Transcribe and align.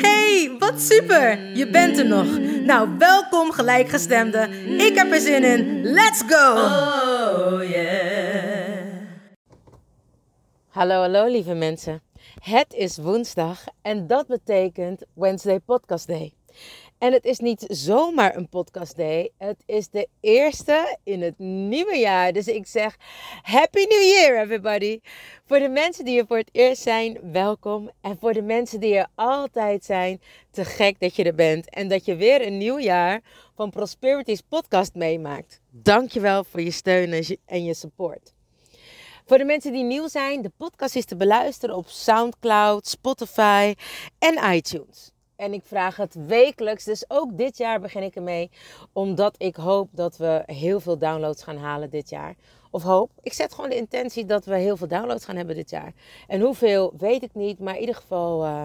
Hey, 0.00 0.56
wat 0.58 0.80
super! 0.80 1.56
Je 1.56 1.70
bent 1.70 1.98
er 1.98 2.06
nog. 2.06 2.38
Nou, 2.64 2.88
welkom 2.98 3.52
gelijkgestemde. 3.52 4.48
Ik 4.78 4.94
heb 4.94 5.12
er 5.12 5.20
zin 5.20 5.44
in. 5.44 5.82
Let's 5.82 6.22
go! 6.26 6.52
Oh 6.52 7.68
yeah. 7.70 8.86
Hallo, 10.68 11.00
hallo 11.00 11.26
lieve 11.26 11.54
mensen. 11.54 12.02
Het 12.42 12.74
is 12.74 12.96
woensdag 12.96 13.64
en 13.82 14.06
dat 14.06 14.26
betekent 14.26 15.04
Wednesday 15.14 15.58
Podcast 15.58 16.06
Day. 16.06 16.32
En 17.02 17.12
het 17.12 17.24
is 17.24 17.38
niet 17.38 17.64
zomaar 17.68 18.36
een 18.36 18.48
podcast 18.48 18.96
day. 18.96 19.30
Het 19.38 19.62
is 19.66 19.88
de 19.88 20.08
eerste 20.20 20.98
in 21.04 21.22
het 21.22 21.38
nieuwe 21.38 21.96
jaar. 21.96 22.32
Dus 22.32 22.46
ik 22.46 22.66
zeg 22.66 22.96
Happy 23.42 23.78
New 23.80 24.02
Year 24.02 24.40
everybody. 24.40 25.00
Voor 25.44 25.58
de 25.58 25.68
mensen 25.68 26.04
die 26.04 26.18
er 26.20 26.26
voor 26.26 26.36
het 26.36 26.48
eerst 26.52 26.82
zijn, 26.82 27.32
welkom. 27.32 27.90
En 28.00 28.16
voor 28.20 28.32
de 28.32 28.42
mensen 28.42 28.80
die 28.80 28.94
er 28.94 29.06
altijd 29.14 29.84
zijn, 29.84 30.20
te 30.50 30.64
gek 30.64 31.00
dat 31.00 31.16
je 31.16 31.24
er 31.24 31.34
bent. 31.34 31.70
En 31.70 31.88
dat 31.88 32.04
je 32.04 32.16
weer 32.16 32.46
een 32.46 32.58
nieuw 32.58 32.78
jaar 32.78 33.20
van 33.56 33.70
Prosperities 33.70 34.40
podcast 34.48 34.94
meemaakt. 34.94 35.60
Dankjewel 35.70 36.44
voor 36.44 36.60
je 36.60 36.70
steun 36.70 37.12
en 37.12 37.22
je- 37.26 37.38
en 37.46 37.64
je 37.64 37.74
support. 37.74 38.32
Voor 39.26 39.38
de 39.38 39.44
mensen 39.44 39.72
die 39.72 39.84
nieuw 39.84 40.08
zijn, 40.08 40.42
de 40.42 40.52
podcast 40.56 40.96
is 40.96 41.04
te 41.04 41.16
beluisteren 41.16 41.76
op 41.76 41.88
SoundCloud, 41.88 42.86
Spotify 42.86 43.74
en 44.18 44.54
iTunes. 44.54 45.11
En 45.42 45.52
ik 45.52 45.62
vraag 45.64 45.96
het 45.96 46.16
wekelijks, 46.26 46.84
dus 46.84 47.04
ook 47.08 47.38
dit 47.38 47.56
jaar 47.56 47.80
begin 47.80 48.02
ik 48.02 48.14
ermee, 48.14 48.50
omdat 48.92 49.34
ik 49.38 49.56
hoop 49.56 49.88
dat 49.92 50.16
we 50.16 50.42
heel 50.46 50.80
veel 50.80 50.98
downloads 50.98 51.42
gaan 51.42 51.56
halen 51.56 51.90
dit 51.90 52.10
jaar. 52.10 52.34
Of 52.70 52.82
hoop, 52.82 53.10
ik 53.22 53.32
zet 53.32 53.54
gewoon 53.54 53.70
de 53.70 53.76
intentie 53.76 54.24
dat 54.24 54.44
we 54.44 54.56
heel 54.56 54.76
veel 54.76 54.88
downloads 54.88 55.24
gaan 55.24 55.36
hebben 55.36 55.54
dit 55.54 55.70
jaar. 55.70 55.92
En 56.26 56.40
hoeveel 56.40 56.92
weet 56.98 57.22
ik 57.22 57.34
niet, 57.34 57.58
maar 57.58 57.74
in 57.74 57.80
ieder 57.80 57.94
geval, 57.94 58.44
eh, 58.44 58.64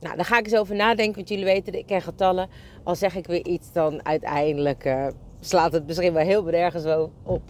nou, 0.00 0.16
daar 0.16 0.24
ga 0.24 0.38
ik 0.38 0.44
eens 0.44 0.56
over 0.56 0.74
nadenken, 0.74 1.14
want 1.14 1.28
jullie 1.28 1.44
weten, 1.44 1.74
ik 1.74 1.86
ken 1.86 2.02
getallen. 2.02 2.48
Al 2.84 2.94
zeg 2.94 3.14
ik 3.14 3.26
weer 3.26 3.46
iets, 3.46 3.72
dan 3.72 4.04
uiteindelijk 4.06 4.84
eh, 4.84 5.06
slaat 5.40 5.72
het 5.72 5.86
misschien 5.86 6.12
wel 6.12 6.24
heel 6.24 6.50
ergens 6.50 6.84
wel 6.84 7.12
op. 7.22 7.42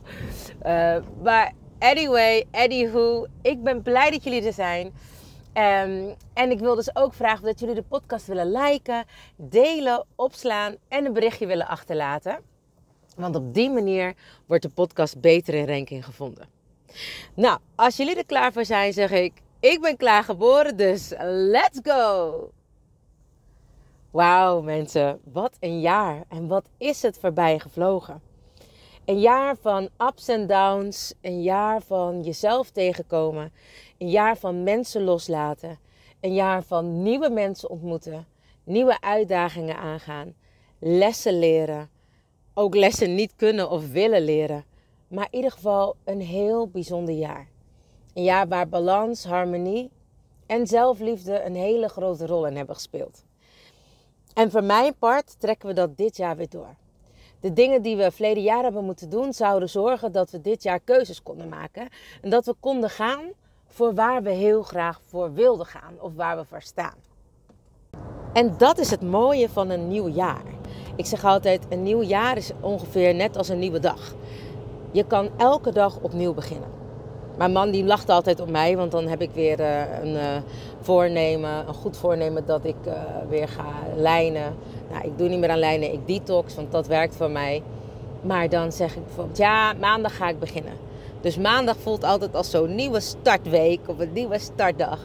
Eh, 0.59 0.97
maar 1.23 1.53
anyway, 1.79 2.47
anywho, 2.51 3.27
ik 3.43 3.63
ben 3.63 3.83
blij 3.83 4.11
dat 4.11 4.25
jullie 4.25 4.47
er 4.47 4.53
zijn. 4.53 4.93
Ehm, 5.53 6.15
en 6.33 6.51
ik 6.51 6.59
wil 6.59 6.75
dus 6.75 6.97
ook 6.97 7.15
vragen 7.15 7.45
dat 7.45 7.61
jullie 7.61 7.75
de 7.75 7.83
podcast 7.83 8.27
willen 8.27 8.53
liken, 8.53 9.05
delen, 9.37 10.05
opslaan 10.15 10.77
en 10.89 11.05
een 11.05 11.13
berichtje 11.13 11.47
willen 11.47 11.67
achterlaten. 11.67 12.39
Want 13.17 13.37
op 13.37 13.55
die 13.55 13.71
manier 13.71 14.15
wordt 14.47 14.63
de 14.63 14.69
podcast 14.69 15.21
beter 15.21 15.55
in 15.55 15.69
ranking 15.69 16.05
gevonden. 16.05 16.49
Nou, 17.35 17.59
als 17.75 17.97
jullie 17.97 18.17
er 18.17 18.27
klaar 18.27 18.53
voor 18.53 18.65
zijn, 18.65 18.93
zeg 18.93 19.11
ik: 19.11 19.33
Ik 19.61 19.81
ben 19.81 19.97
klaar 19.97 20.25
geboren, 20.25 20.77
dus 20.77 21.13
let's 21.19 21.81
go! 21.83 22.51
Wauw, 24.11 24.61
mensen, 24.61 25.21
wat 25.25 25.57
een 25.61 25.81
jaar 25.81 26.25
en 26.29 26.47
wat 26.47 26.69
is 26.79 27.03
het 27.03 27.19
voorbij 27.19 27.59
gevlogen? 27.59 28.21
Een 29.05 29.21
jaar 29.21 29.57
van 29.61 29.89
ups 29.99 30.29
en 30.29 30.47
downs, 30.47 31.15
een 31.21 31.43
jaar 31.43 31.83
van 31.83 32.23
jezelf 32.23 32.71
tegenkomen, 32.71 33.53
een 34.03 34.11
jaar 34.11 34.37
van 34.37 34.63
mensen 34.63 35.03
loslaten, 35.03 35.79
een 36.21 36.35
jaar 36.35 36.63
van 36.63 37.03
nieuwe 37.03 37.31
mensen 37.31 37.71
ontmoeten, 37.71 38.27
nieuwe 38.65 39.01
uitdagingen 39.01 39.77
aangaan, 39.77 40.35
lessen 40.79 41.39
leren, 41.39 41.91
ook 42.55 42.75
lessen 42.75 43.15
niet 43.15 43.37
kunnen 43.37 43.71
of 43.71 43.91
willen 43.91 44.23
leren, 44.23 44.65
maar 45.09 45.27
in 45.31 45.37
ieder 45.37 45.51
geval 45.51 45.97
een 46.05 46.21
heel 46.21 46.69
bijzonder 46.69 47.15
jaar. 47.15 47.49
Een 48.15 48.23
jaar 48.23 48.49
waar 48.49 48.69
balans, 48.69 49.25
harmonie 49.25 49.91
en 50.47 50.67
zelfliefde 50.67 51.43
een 51.43 51.55
hele 51.55 51.89
grote 51.89 52.27
rol 52.27 52.47
in 52.47 52.57
hebben 52.57 52.75
gespeeld. 52.75 53.25
En 54.35 54.51
voor 54.51 54.65
mijn 54.65 54.95
part 54.99 55.41
trekken 55.41 55.69
we 55.69 55.75
dat 55.75 55.97
dit 55.97 56.17
jaar 56.17 56.37
weer 56.37 56.49
door. 56.49 56.75
De 57.41 57.53
dingen 57.53 57.83
die 57.83 57.97
we 57.97 58.11
verleden 58.11 58.43
jaar 58.43 58.63
hebben 58.63 58.85
moeten 58.85 59.11
doen, 59.11 59.33
zouden 59.33 59.69
zorgen 59.69 60.13
dat 60.13 60.31
we 60.31 60.41
dit 60.41 60.63
jaar 60.63 60.81
keuzes 60.81 61.23
konden 61.23 61.49
maken. 61.49 61.89
En 62.23 62.31
dat 62.31 62.47
we 62.47 62.55
konden 62.61 62.91
gaan 62.91 63.33
voor 63.73 63.95
waar 63.95 64.23
we 64.23 64.31
heel 64.31 64.63
graag 64.63 65.01
voor 65.09 65.33
wilden 65.33 65.67
gaan 65.67 65.95
of 65.99 66.15
waar 66.15 66.37
we 66.37 66.45
voor 66.45 66.63
staan. 66.63 66.95
En 68.33 68.55
dat 68.59 68.79
is 68.79 68.91
het 68.91 69.03
mooie 69.03 69.49
van 69.49 69.71
een 69.71 69.89
nieuw 69.89 70.09
jaar. 70.09 70.45
Ik 70.97 71.07
zeg 71.07 71.25
altijd, 71.25 71.67
een 71.69 71.83
nieuw 71.83 72.03
jaar 72.03 72.37
is 72.37 72.51
ongeveer 72.61 73.15
net 73.15 73.37
als 73.37 73.49
een 73.49 73.59
nieuwe 73.59 73.81
dag. 73.81 74.15
Je 74.91 75.05
kan 75.05 75.31
elke 75.37 75.73
dag 75.73 75.99
opnieuw 76.01 76.35
beginnen. 76.35 76.69
Mijn 77.37 77.53
man 77.53 77.71
die 77.71 77.85
lacht 77.85 78.09
altijd 78.09 78.41
op 78.41 78.51
mij, 78.51 78.77
want 78.77 78.91
dan 78.91 79.07
heb 79.07 79.21
ik 79.21 79.31
weer 79.31 79.61
eh, 79.61 80.03
een 80.03 80.17
eh, 80.17 80.27
voornemen, 80.81 81.69
een 81.69 81.75
goed 81.75 81.97
voornemen 81.97 82.47
dat 82.47 82.65
ik 82.65 82.77
eh, 82.85 82.93
weer 83.29 83.49
ga 83.49 83.65
lijnen. 83.97 84.55
Nou, 84.91 85.05
ik 85.05 85.19
doe 85.19 85.29
niet 85.29 85.39
meer 85.39 85.51
aan 85.51 85.59
lijnen, 85.59 85.93
ik 85.93 86.07
detox, 86.07 86.55
want 86.55 86.73
dat 86.73 86.87
werkt 86.87 87.17
voor 87.17 87.31
mij. 87.31 87.63
Maar 88.21 88.49
dan 88.49 88.73
zeg 88.73 88.97
ik 88.97 89.05
bijvoorbeeld, 89.05 89.39
ja, 89.39 89.73
maandag 89.73 90.17
ga 90.17 90.29
ik 90.29 90.39
beginnen. 90.39 90.73
Dus 91.23 91.37
maandag 91.37 91.77
voelt 91.77 92.05
altijd 92.05 92.35
als 92.35 92.51
zo'n 92.51 92.75
nieuwe 92.75 93.01
startweek 93.01 93.81
of 93.87 93.99
een 93.99 94.13
nieuwe 94.13 94.39
startdag. 94.39 94.99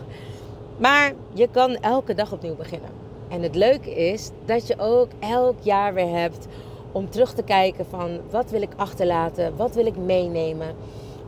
Maar 0.77 1.13
je 1.33 1.47
kan 1.51 1.75
elke 1.75 2.13
dag 2.13 2.31
opnieuw 2.31 2.55
beginnen. 2.55 2.89
En 3.29 3.41
het 3.41 3.55
leuke 3.55 3.95
is 3.95 4.29
dat 4.45 4.67
je 4.67 4.75
ook 4.77 5.09
elk 5.19 5.55
jaar 5.61 5.93
weer 5.93 6.09
hebt 6.09 6.47
om 6.91 7.09
terug 7.09 7.33
te 7.33 7.43
kijken 7.43 7.85
van 7.89 8.19
wat 8.29 8.49
wil 8.49 8.61
ik 8.61 8.73
achterlaten, 8.75 9.55
wat 9.55 9.75
wil 9.75 9.85
ik 9.85 9.97
meenemen, 9.97 10.75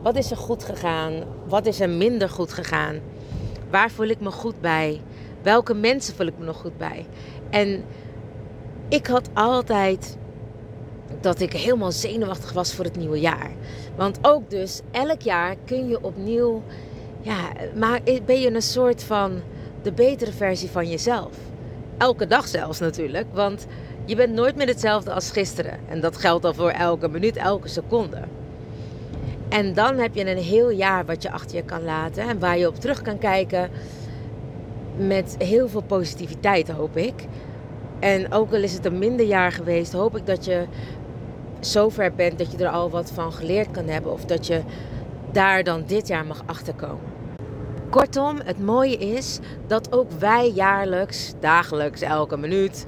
wat 0.02 0.16
is 0.16 0.30
er 0.30 0.36
goed 0.36 0.64
gegaan, 0.64 1.14
wat 1.48 1.66
is 1.66 1.80
er 1.80 1.90
minder 1.90 2.28
goed 2.28 2.52
gegaan, 2.52 3.00
waar 3.70 3.90
voel 3.90 4.06
ik 4.06 4.20
me 4.20 4.30
goed 4.30 4.60
bij, 4.60 5.00
welke 5.42 5.74
mensen 5.74 6.14
voel 6.14 6.26
ik 6.26 6.38
me 6.38 6.44
nog 6.44 6.60
goed 6.60 6.78
bij. 6.78 7.06
En 7.50 7.84
ik 8.88 9.06
had 9.06 9.28
altijd 9.34 10.16
dat 11.20 11.40
ik 11.40 11.52
helemaal 11.52 11.92
zenuwachtig 11.92 12.52
was 12.52 12.74
voor 12.74 12.84
het 12.84 12.96
nieuwe 12.96 13.20
jaar. 13.20 13.50
Want 13.96 14.18
ook 14.22 14.50
dus 14.50 14.80
elk 14.90 15.20
jaar 15.20 15.54
kun 15.64 15.88
je 15.88 16.04
opnieuw, 16.04 16.62
ja, 17.20 17.38
maar 17.74 18.00
ben 18.26 18.40
je 18.40 18.54
een 18.54 18.62
soort 18.62 19.02
van 19.02 19.40
de 19.82 19.92
betere 19.92 20.32
versie 20.32 20.70
van 20.70 20.88
jezelf. 20.88 21.36
Elke 21.98 22.26
dag 22.26 22.48
zelfs 22.48 22.78
natuurlijk, 22.78 23.26
want 23.32 23.66
je 24.04 24.16
bent 24.16 24.34
nooit 24.34 24.56
meer 24.56 24.66
hetzelfde 24.66 25.12
als 25.12 25.30
gisteren. 25.30 25.78
En 25.88 26.00
dat 26.00 26.16
geldt 26.16 26.44
al 26.44 26.54
voor 26.54 26.70
elke 26.70 27.08
minuut, 27.08 27.36
elke 27.36 27.68
seconde. 27.68 28.18
En 29.48 29.74
dan 29.74 29.98
heb 29.98 30.14
je 30.14 30.30
een 30.30 30.42
heel 30.42 30.70
jaar 30.70 31.04
wat 31.04 31.22
je 31.22 31.30
achter 31.30 31.56
je 31.56 31.62
kan 31.64 31.84
laten 31.84 32.28
en 32.28 32.38
waar 32.38 32.58
je 32.58 32.68
op 32.68 32.76
terug 32.76 33.02
kan 33.02 33.18
kijken 33.18 33.70
met 34.96 35.34
heel 35.38 35.68
veel 35.68 35.82
positiviteit, 35.82 36.70
hoop 36.70 36.96
ik. 36.96 37.14
En 37.98 38.32
ook 38.32 38.52
al 38.52 38.62
is 38.62 38.72
het 38.72 38.84
een 38.84 38.98
minder 38.98 39.26
jaar 39.26 39.52
geweest, 39.52 39.92
hoop 39.92 40.16
ik 40.16 40.26
dat 40.26 40.44
je 40.44 40.64
zover 41.60 42.12
bent 42.14 42.38
dat 42.38 42.52
je 42.52 42.58
er 42.58 42.70
al 42.70 42.90
wat 42.90 43.10
van 43.10 43.32
geleerd 43.32 43.70
kan 43.70 43.86
hebben. 43.86 44.12
Of 44.12 44.24
dat 44.24 44.46
je 44.46 44.62
daar 45.32 45.64
dan 45.64 45.84
dit 45.86 46.08
jaar 46.08 46.26
mag 46.26 46.42
achterkomen. 46.46 47.08
Kortom, 47.90 48.38
het 48.44 48.58
mooie 48.64 48.96
is 48.96 49.38
dat 49.66 49.92
ook 49.92 50.10
wij 50.18 50.50
jaarlijks, 50.50 51.34
dagelijks, 51.40 52.00
elke 52.00 52.36
minuut, 52.36 52.86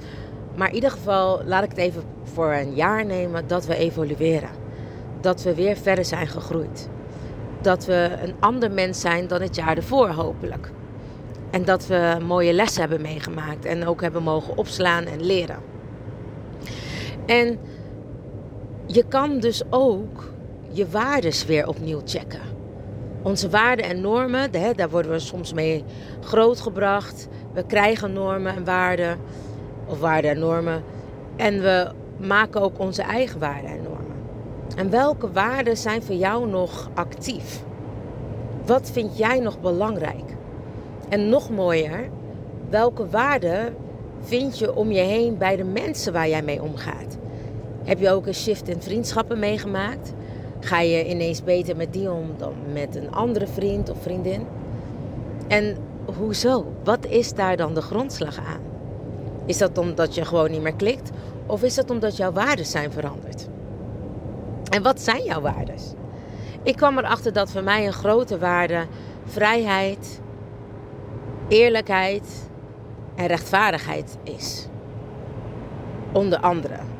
maar 0.55 0.67
in 0.67 0.75
ieder 0.75 0.91
geval, 0.91 1.41
laat 1.45 1.63
ik 1.63 1.69
het 1.69 1.77
even 1.77 2.03
voor 2.23 2.51
een 2.51 2.75
jaar 2.75 3.05
nemen, 3.05 3.47
dat 3.47 3.65
we 3.65 3.75
evolueren. 3.75 4.49
Dat 5.21 5.43
we 5.43 5.55
weer 5.55 5.77
verder 5.77 6.05
zijn 6.05 6.27
gegroeid. 6.27 6.89
Dat 7.61 7.85
we 7.85 8.17
een 8.23 8.33
ander 8.39 8.71
mens 8.71 9.01
zijn 9.01 9.27
dan 9.27 9.41
het 9.41 9.55
jaar 9.55 9.77
ervoor, 9.77 10.09
hopelijk. 10.09 10.71
En 11.51 11.65
dat 11.65 11.87
we 11.87 12.17
mooie 12.25 12.53
lessen 12.53 12.81
hebben 12.81 13.01
meegemaakt 13.01 13.65
en 13.65 13.87
ook 13.87 14.01
hebben 14.01 14.23
mogen 14.23 14.57
opslaan 14.57 15.05
en 15.05 15.25
leren. 15.25 15.57
En 17.25 17.59
je 18.85 19.03
kan 19.07 19.39
dus 19.39 19.61
ook 19.69 20.31
je 20.69 20.89
waardes 20.89 21.45
weer 21.45 21.67
opnieuw 21.67 22.01
checken. 22.05 22.41
Onze 23.21 23.49
waarden 23.49 23.85
en 23.85 24.01
normen, 24.01 24.51
daar 24.75 24.89
worden 24.89 25.11
we 25.11 25.19
soms 25.19 25.53
mee 25.53 25.83
grootgebracht. 26.21 27.27
We 27.53 27.65
krijgen 27.65 28.13
normen 28.13 28.55
en 28.55 28.65
waarden, 28.65 29.17
of 29.85 29.99
waarden 29.99 30.31
en 30.31 30.39
normen. 30.39 30.83
En 31.35 31.61
we 31.61 31.91
maken 32.17 32.61
ook 32.61 32.79
onze 32.79 33.01
eigen 33.01 33.39
waarden 33.39 33.69
en 33.69 33.81
normen. 33.83 34.15
En 34.75 34.89
welke 34.89 35.31
waarden 35.31 35.77
zijn 35.77 36.03
voor 36.03 36.15
jou 36.15 36.47
nog 36.47 36.89
actief? 36.93 37.63
Wat 38.65 38.91
vind 38.91 39.17
jij 39.17 39.39
nog 39.39 39.61
belangrijk? 39.61 40.35
En 41.09 41.29
nog 41.29 41.49
mooier, 41.49 42.09
welke 42.69 43.09
waarden 43.09 43.75
vind 44.21 44.59
je 44.59 44.75
om 44.75 44.91
je 44.91 45.01
heen 45.01 45.37
bij 45.37 45.55
de 45.55 45.63
mensen 45.63 46.13
waar 46.13 46.29
jij 46.29 46.41
mee 46.41 46.61
omgaat? 46.61 47.17
Heb 47.83 47.99
je 47.99 48.09
ook 48.09 48.27
een 48.27 48.33
shift 48.33 48.67
in 48.67 48.81
vriendschappen 48.81 49.39
meegemaakt? 49.39 50.13
Ga 50.59 50.79
je 50.79 51.09
ineens 51.09 51.43
beter 51.43 51.75
met 51.75 51.93
die 51.93 52.11
om 52.11 52.33
dan 52.37 52.53
met 52.73 52.95
een 52.95 53.11
andere 53.11 53.47
vriend 53.47 53.89
of 53.89 54.01
vriendin? 54.01 54.47
En 55.47 55.77
hoezo? 56.17 56.65
Wat 56.83 57.05
is 57.05 57.33
daar 57.33 57.57
dan 57.57 57.73
de 57.73 57.81
grondslag 57.81 58.37
aan? 58.37 58.61
Is 59.45 59.57
dat 59.57 59.77
omdat 59.77 60.15
je 60.15 60.25
gewoon 60.25 60.51
niet 60.51 60.61
meer 60.61 60.75
klikt? 60.75 61.11
Of 61.45 61.63
is 61.63 61.75
dat 61.75 61.89
omdat 61.89 62.17
jouw 62.17 62.31
waarden 62.31 62.65
zijn 62.65 62.91
veranderd? 62.91 63.47
En 64.69 64.81
wat 64.83 65.01
zijn 65.01 65.23
jouw 65.23 65.41
waarden? 65.41 65.75
Ik 66.63 66.75
kwam 66.75 66.97
erachter 66.97 67.33
dat 67.33 67.51
voor 67.51 67.63
mij 67.63 67.85
een 67.85 67.93
grote 67.93 68.37
waarde 68.37 68.85
vrijheid, 69.25 70.21
eerlijkheid 71.47 72.49
en 73.15 73.27
rechtvaardigheid 73.27 74.17
is. 74.23 74.67
Onder 76.11 76.39
andere. 76.39 76.92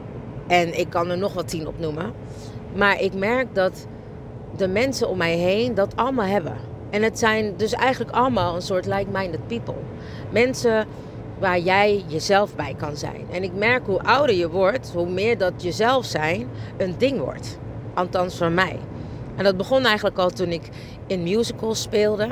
En 0.53 0.79
ik 0.79 0.89
kan 0.89 1.09
er 1.09 1.17
nog 1.17 1.33
wat 1.33 1.47
tien 1.47 1.67
op 1.67 1.79
noemen. 1.79 2.11
Maar 2.75 3.01
ik 3.01 3.13
merk 3.13 3.55
dat 3.55 3.87
de 4.55 4.67
mensen 4.67 5.09
om 5.09 5.17
mij 5.17 5.35
heen 5.35 5.75
dat 5.75 5.95
allemaal 5.95 6.25
hebben. 6.25 6.55
En 6.89 7.03
het 7.03 7.19
zijn 7.19 7.53
dus 7.57 7.73
eigenlijk 7.73 8.11
allemaal 8.15 8.55
een 8.55 8.61
soort 8.61 8.85
like-minded 8.85 9.47
people. 9.47 9.75
Mensen 10.31 10.87
waar 11.39 11.59
jij 11.59 12.03
jezelf 12.07 12.55
bij 12.55 12.75
kan 12.77 12.97
zijn. 12.97 13.25
En 13.31 13.43
ik 13.43 13.53
merk 13.53 13.85
hoe 13.85 14.03
ouder 14.03 14.35
je 14.35 14.49
wordt, 14.49 14.91
hoe 14.93 15.09
meer 15.09 15.37
dat 15.37 15.53
jezelf 15.57 16.05
zijn 16.05 16.47
een 16.77 16.95
ding 16.97 17.19
wordt. 17.19 17.57
Althans 17.93 18.37
voor 18.37 18.51
mij. 18.51 18.79
En 19.35 19.43
dat 19.43 19.57
begon 19.57 19.85
eigenlijk 19.85 20.17
al 20.17 20.29
toen 20.29 20.51
ik 20.51 20.69
in 21.07 21.23
musicals 21.23 21.81
speelde. 21.81 22.27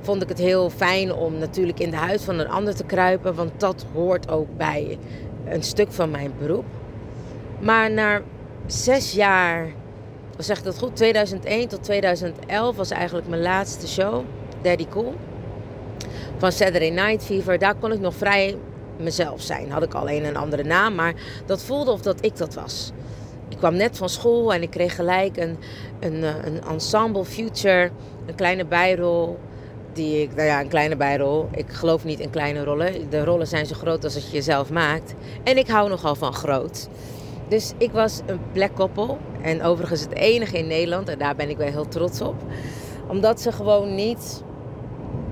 Vond 0.00 0.22
ik 0.22 0.28
het 0.28 0.38
heel 0.38 0.70
fijn 0.70 1.12
om 1.12 1.38
natuurlijk 1.38 1.80
in 1.80 1.90
de 1.90 1.96
huid 1.96 2.22
van 2.22 2.38
een 2.38 2.48
ander 2.48 2.74
te 2.74 2.84
kruipen, 2.84 3.34
want 3.34 3.50
dat 3.56 3.86
hoort 3.94 4.30
ook 4.30 4.56
bij 4.56 4.98
een 5.48 5.62
stuk 5.62 5.92
van 5.92 6.10
mijn 6.10 6.32
beroep. 6.38 6.79
Maar 7.60 7.90
na 7.90 8.20
zes 8.66 9.12
jaar, 9.12 9.72
wat 10.36 10.44
zeg 10.46 10.58
ik 10.58 10.64
dat 10.64 10.78
goed, 10.78 10.96
2001 10.96 11.68
tot 11.68 11.82
2011 11.82 12.76
was 12.76 12.90
eigenlijk 12.90 13.28
mijn 13.28 13.42
laatste 13.42 13.88
show, 13.88 14.24
Daddy 14.62 14.86
Cool. 14.88 15.14
Van 16.38 16.52
Saturday 16.52 16.90
Night 16.90 17.24
Fever, 17.24 17.58
daar 17.58 17.74
kon 17.74 17.92
ik 17.92 18.00
nog 18.00 18.14
vrij 18.14 18.56
mezelf 18.98 19.40
zijn. 19.40 19.70
Had 19.70 19.82
ik 19.82 19.94
alleen 19.94 20.24
een 20.24 20.36
andere 20.36 20.64
naam, 20.64 20.94
maar 20.94 21.14
dat 21.46 21.62
voelde 21.62 21.90
of 21.90 22.00
dat 22.00 22.24
ik 22.24 22.36
dat 22.36 22.54
was. 22.54 22.92
Ik 23.48 23.56
kwam 23.56 23.76
net 23.76 23.96
van 23.96 24.08
school 24.08 24.54
en 24.54 24.62
ik 24.62 24.70
kreeg 24.70 24.94
gelijk 24.94 25.36
een, 25.36 25.58
een, 26.00 26.24
eh, 26.24 26.34
een 26.44 26.60
ensemble 26.68 27.24
future, 27.24 27.90
een 28.26 28.34
kleine 28.34 28.64
bijrol. 28.64 29.38
Die 29.92 30.22
ik, 30.22 30.34
nou 30.34 30.46
ja, 30.46 30.60
een 30.60 30.68
kleine 30.68 30.96
bijrol. 30.96 31.48
Ik 31.52 31.66
geloof 31.68 32.04
niet 32.04 32.20
in 32.20 32.30
kleine 32.30 32.64
rollen. 32.64 33.10
De 33.10 33.24
rollen 33.24 33.46
zijn 33.46 33.66
zo 33.66 33.74
groot 33.74 34.04
als 34.04 34.14
het 34.14 34.26
je 34.26 34.32
jezelf 34.32 34.70
maakt. 34.70 35.14
En 35.44 35.58
ik 35.58 35.68
hou 35.68 35.88
nogal 35.88 36.14
van 36.14 36.32
groot. 36.32 36.88
Dus 37.50 37.72
ik 37.78 37.92
was 37.92 38.20
een 38.26 38.40
black 38.52 38.74
koppel. 38.74 39.18
En 39.42 39.62
overigens 39.62 40.00
het 40.00 40.14
enige 40.14 40.58
in 40.58 40.66
Nederland. 40.66 41.08
En 41.08 41.18
daar 41.18 41.36
ben 41.36 41.50
ik 41.50 41.56
wel 41.56 41.66
heel 41.66 41.88
trots 41.88 42.20
op. 42.20 42.34
Omdat 43.08 43.40
ze 43.40 43.52
gewoon 43.52 43.94
niet 43.94 44.42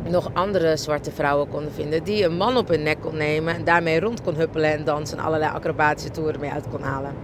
nog 0.09 0.31
andere 0.33 0.77
zwarte 0.77 1.11
vrouwen 1.11 1.49
konden 1.49 1.73
vinden. 1.73 2.05
Die 2.05 2.25
een 2.25 2.37
man 2.37 2.57
op 2.57 2.69
hun 2.69 2.83
nek 2.83 3.01
kon 3.01 3.17
nemen. 3.17 3.55
En 3.55 3.65
daarmee 3.65 4.01
rond 4.01 4.23
kon 4.23 4.35
huppelen 4.35 4.73
en 4.73 4.85
dansen. 4.85 5.19
En 5.19 5.25
allerlei 5.25 5.53
acrobatische 5.53 6.11
toeren 6.11 6.41
mee 6.41 6.51
uit 6.51 6.69
kon 6.69 6.83
halen. 6.83 7.15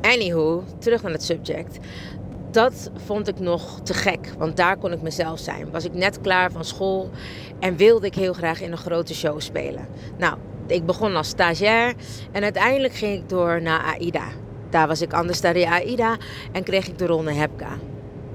Anywho, 0.00 0.64
terug 0.78 1.02
naar 1.02 1.12
het 1.12 1.22
subject. 1.22 1.78
Dat 2.50 2.90
vond 3.04 3.28
ik 3.28 3.38
nog 3.38 3.80
te 3.82 3.94
gek, 3.94 4.32
want 4.38 4.56
daar 4.56 4.76
kon 4.76 4.92
ik 4.92 5.02
mezelf 5.02 5.38
zijn. 5.38 5.70
Was 5.70 5.84
ik 5.84 5.94
net 5.94 6.20
klaar 6.20 6.52
van 6.52 6.64
school 6.64 7.10
en 7.60 7.76
wilde 7.76 8.06
ik 8.06 8.14
heel 8.14 8.32
graag 8.32 8.60
in 8.60 8.72
een 8.72 8.78
grote 8.78 9.14
show 9.14 9.40
spelen. 9.40 9.86
Nou, 10.18 10.36
ik 10.70 10.86
begon 10.86 11.16
als 11.16 11.28
stagiair 11.28 11.94
en 12.32 12.42
uiteindelijk 12.42 12.94
ging 12.94 13.14
ik 13.14 13.28
door 13.28 13.62
naar 13.62 13.80
AIDA. 13.84 14.24
Daar 14.70 14.86
was 14.86 15.00
ik 15.00 15.18
understudy 15.18 15.64
AIDA 15.64 16.16
en 16.52 16.62
kreeg 16.62 16.88
ik 16.88 16.98
de 16.98 17.06
rol 17.06 17.22
naar 17.22 17.34
Hepka. 17.34 17.78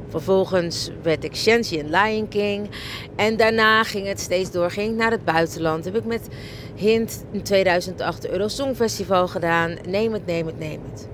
Vervolgens 0.07 0.89
werd 1.01 1.23
ik 1.23 1.35
Shenzi 1.35 1.77
in 1.77 1.89
Lion 1.89 2.27
King. 2.27 2.69
En 3.15 3.37
daarna 3.37 3.83
ging 3.83 4.07
het 4.07 4.19
steeds 4.19 4.51
door. 4.51 4.71
Ging 4.71 4.91
ik 4.91 4.97
naar 4.97 5.11
het 5.11 5.25
buitenland. 5.25 5.85
Heb 5.85 5.95
ik 5.95 6.05
met 6.05 6.27
Hint 6.75 7.25
in 7.31 7.43
2008 7.43 8.29
Euro 8.29 8.47
Song 8.47 8.73
Festival 8.73 9.27
gedaan. 9.27 9.75
Neem 9.87 10.13
het, 10.13 10.25
neem 10.25 10.45
het, 10.45 10.59
neem 10.59 10.81
het. 10.91 11.07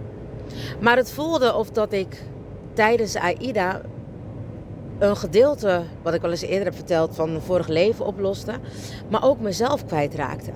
Maar 0.80 0.98
het 0.98 1.12
voelde 1.12 1.54
of 1.54 1.70
dat 1.70 1.94
ik 1.94 2.24
tijdens 2.74 3.16
AIDA 3.16 3.82
een 5.00 5.18
gedeelte, 5.18 5.82
wat 6.02 6.14
ik 6.14 6.22
wel 6.22 6.32
eens 6.32 6.42
eerder 6.42 6.66
heb 6.66 6.76
verteld, 6.76 7.16
van 7.16 7.30
mijn 7.30 7.42
vorig 7.42 7.68
leven 7.68 8.06
oploste. 8.06 8.54
Maar 9.10 9.24
ook 9.24 9.40
mezelf 9.40 9.86
kwijtraakte. 9.86 10.52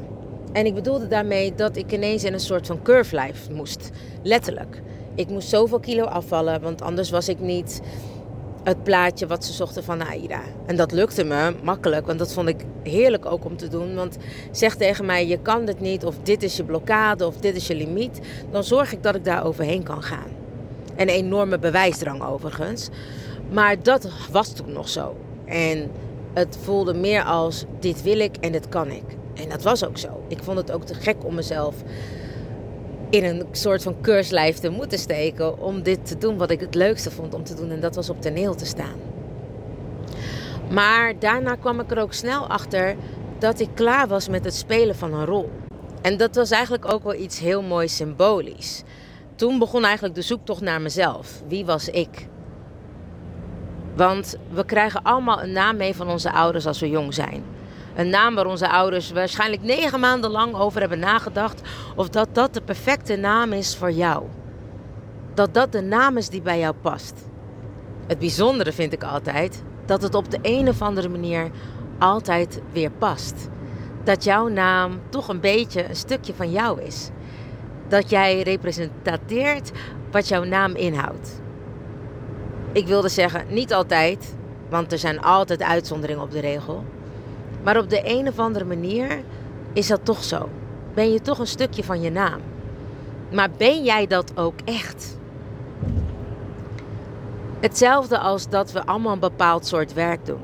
En 0.56 0.66
ik 0.66 0.74
bedoelde 0.74 1.08
daarmee 1.08 1.56
dat 1.56 1.76
ik 1.76 1.92
ineens 1.92 2.24
in 2.24 2.34
een 2.34 2.40
soort 2.40 2.68
van 2.68 2.82
curve 2.82 3.16
life 3.16 3.52
moest. 3.54 3.90
Letterlijk. 4.24 4.82
Ik 5.16 5.30
moest 5.30 5.50
zoveel 5.50 5.80
kilo 5.80 6.04
afvallen, 6.04 6.62
want 6.62 6.82
anders 6.82 7.10
was 7.10 7.30
ik 7.30 7.40
niet 7.40 7.82
het 8.64 8.84
plaatje 8.84 9.28
wat 9.28 9.46
ze 9.46 9.54
zochten 9.54 9.84
van 9.84 10.04
Aida. 10.04 10.42
En 10.66 10.76
dat 10.76 10.92
lukte 10.92 11.24
me 11.24 11.56
makkelijk, 11.64 12.06
want 12.06 12.20
dat 12.20 12.34
vond 12.34 12.48
ik 12.48 12.66
heerlijk 12.84 13.26
ook 13.26 13.46
om 13.46 13.58
te 13.58 13.68
doen. 13.68 13.96
Want 13.96 14.18
zeg 14.52 14.76
tegen 14.76 15.06
mij, 15.06 15.28
je 15.28 15.40
kan 15.42 15.66
dit 15.66 15.80
niet, 15.80 16.06
of 16.06 16.16
dit 16.24 16.44
is 16.44 16.58
je 16.58 16.64
blokkade, 16.64 17.28
of 17.28 17.38
dit 17.38 17.56
is 17.56 17.68
je 17.68 17.76
limiet. 17.76 18.20
Dan 18.52 18.64
zorg 18.64 18.92
ik 18.92 19.04
dat 19.04 19.16
ik 19.16 19.26
daar 19.26 19.46
overheen 19.46 19.84
kan 19.84 20.04
gaan. 20.04 20.30
Een 20.96 21.10
enorme 21.10 21.60
bewijsdrang 21.60 22.24
overigens. 22.24 22.90
Maar 23.52 23.84
dat 23.84 24.08
was 24.32 24.54
toen 24.54 24.72
nog 24.72 24.90
zo. 24.90 25.16
En 25.46 25.92
het 26.34 26.58
voelde 26.62 26.94
meer 26.94 27.24
als, 27.24 27.66
dit 27.80 28.04
wil 28.04 28.20
ik 28.20 28.38
en 28.38 28.52
dit 28.52 28.70
kan 28.70 28.92
ik. 28.92 29.04
En 29.36 29.50
dat 29.50 29.64
was 29.64 29.86
ook 29.86 29.98
zo. 29.98 30.24
Ik 30.28 30.44
vond 30.44 30.58
het 30.58 30.72
ook 30.72 30.86
te 30.86 30.94
gek 30.94 31.16
om 31.24 31.36
mezelf 31.36 31.76
in 33.10 33.24
een 33.24 33.46
soort 33.52 33.84
van 33.84 34.02
keurslijf 34.02 34.58
te 34.58 34.70
moeten 34.70 35.00
steken 35.00 35.60
om 35.60 35.84
dit 35.84 36.06
te 36.06 36.18
doen 36.18 36.38
wat 36.38 36.52
ik 36.52 36.60
het 36.60 36.76
leukste 36.76 37.12
vond 37.12 37.34
om 37.34 37.44
te 37.44 37.56
doen. 37.56 37.72
En 37.72 37.80
dat 37.80 37.96
was 37.96 38.10
op 38.10 38.22
toneel 38.22 38.56
te 38.56 38.66
staan. 38.66 39.00
Maar 40.72 41.20
daarna 41.20 41.56
kwam 41.56 41.80
ik 41.80 41.92
er 41.92 42.00
ook 42.00 42.14
snel 42.14 42.48
achter 42.48 42.96
dat 43.40 43.60
ik 43.60 43.70
klaar 43.74 44.08
was 44.08 44.30
met 44.30 44.44
het 44.44 44.56
spelen 44.56 44.96
van 44.96 45.14
een 45.14 45.26
rol. 45.26 45.52
En 46.02 46.18
dat 46.18 46.36
was 46.36 46.52
eigenlijk 46.52 46.94
ook 46.94 47.04
wel 47.04 47.16
iets 47.16 47.40
heel 47.40 47.62
mooi 47.62 47.88
symbolisch. 47.88 48.84
Toen 49.36 49.60
begon 49.60 49.84
eigenlijk 49.84 50.16
de 50.16 50.22
zoektocht 50.22 50.62
naar 50.62 50.82
mezelf. 50.82 51.42
Wie 51.48 51.66
was 51.66 51.90
ik? 51.90 52.28
Want 53.96 54.38
we 54.50 54.66
krijgen 54.66 55.04
allemaal 55.04 55.44
een 55.44 55.52
naam 55.52 55.78
mee 55.78 55.96
van 55.96 56.10
onze 56.10 56.32
ouders 56.32 56.66
als 56.66 56.80
we 56.80 56.90
jong 56.90 57.14
zijn. 57.14 57.44
Een 57.96 58.10
naam 58.10 58.36
waar 58.36 58.46
onze 58.46 58.70
ouders 58.70 59.12
waarschijnlijk 59.12 59.62
negen 59.62 60.00
maanden 60.00 60.32
lang 60.32 60.56
over 60.56 60.80
hebben 60.80 61.00
nagedacht. 61.00 61.62
Of 61.96 62.10
dat 62.10 62.28
dat 62.32 62.54
de 62.54 62.62
perfecte 62.62 63.16
naam 63.16 63.54
is 63.54 63.76
voor 63.76 63.92
jou. 63.92 64.24
Dat 65.34 65.54
dat 65.54 65.72
de 65.72 65.82
naam 65.82 66.18
is 66.18 66.30
die 66.30 66.42
bij 66.42 66.60
jou 66.60 66.76
past. 66.82 67.14
Het 68.08 68.20
bijzondere 68.20 68.72
vind 68.72 68.94
ik 68.94 69.04
altijd 69.04 69.64
dat 69.86 70.02
het 70.02 70.16
op 70.16 70.32
de 70.32 70.40
een 70.42 70.68
of 70.68 70.82
andere 70.82 71.10
manier 71.10 71.52
altijd 72.00 72.62
weer 72.72 72.92
past. 72.92 73.50
Dat 74.04 74.24
jouw 74.24 74.48
naam 74.48 75.00
toch 75.10 75.28
een 75.28 75.40
beetje 75.40 75.90
een 75.90 75.96
stukje 75.96 76.34
van 76.34 76.52
jou 76.52 76.82
is. 76.82 77.10
Dat 77.88 78.10
jij 78.10 78.42
representeert 78.42 79.72
wat 80.12 80.28
jouw 80.28 80.44
naam 80.44 80.76
inhoudt. 80.76 81.42
Ik 82.72 82.88
wilde 82.88 83.10
zeggen, 83.10 83.46
niet 83.50 83.74
altijd, 83.74 84.36
want 84.70 84.92
er 84.92 84.98
zijn 84.98 85.22
altijd 85.22 85.62
uitzonderingen 85.62 86.24
op 86.24 86.32
de 86.32 86.40
regel. 86.40 86.84
Maar 87.66 87.78
op 87.78 87.90
de 87.90 88.02
een 88.04 88.28
of 88.28 88.40
andere 88.40 88.66
manier 88.66 89.24
is 89.74 89.88
dat 89.88 90.00
toch 90.04 90.24
zo. 90.24 90.50
Ben 90.94 91.12
je 91.12 91.22
toch 91.22 91.40
een 91.40 91.48
stukje 91.48 91.84
van 91.84 92.02
je 92.02 92.12
naam. 92.12 92.40
Maar 93.32 93.50
ben 93.58 93.84
jij 93.84 94.08
dat 94.08 94.32
ook 94.36 94.54
echt? 94.66 95.18
Hetzelfde 97.60 98.18
als 98.18 98.50
dat 98.50 98.72
we 98.72 98.86
allemaal 98.86 99.14
een 99.14 99.20
bepaald 99.20 99.66
soort 99.66 99.94
werk 99.94 100.26
doen. 100.26 100.42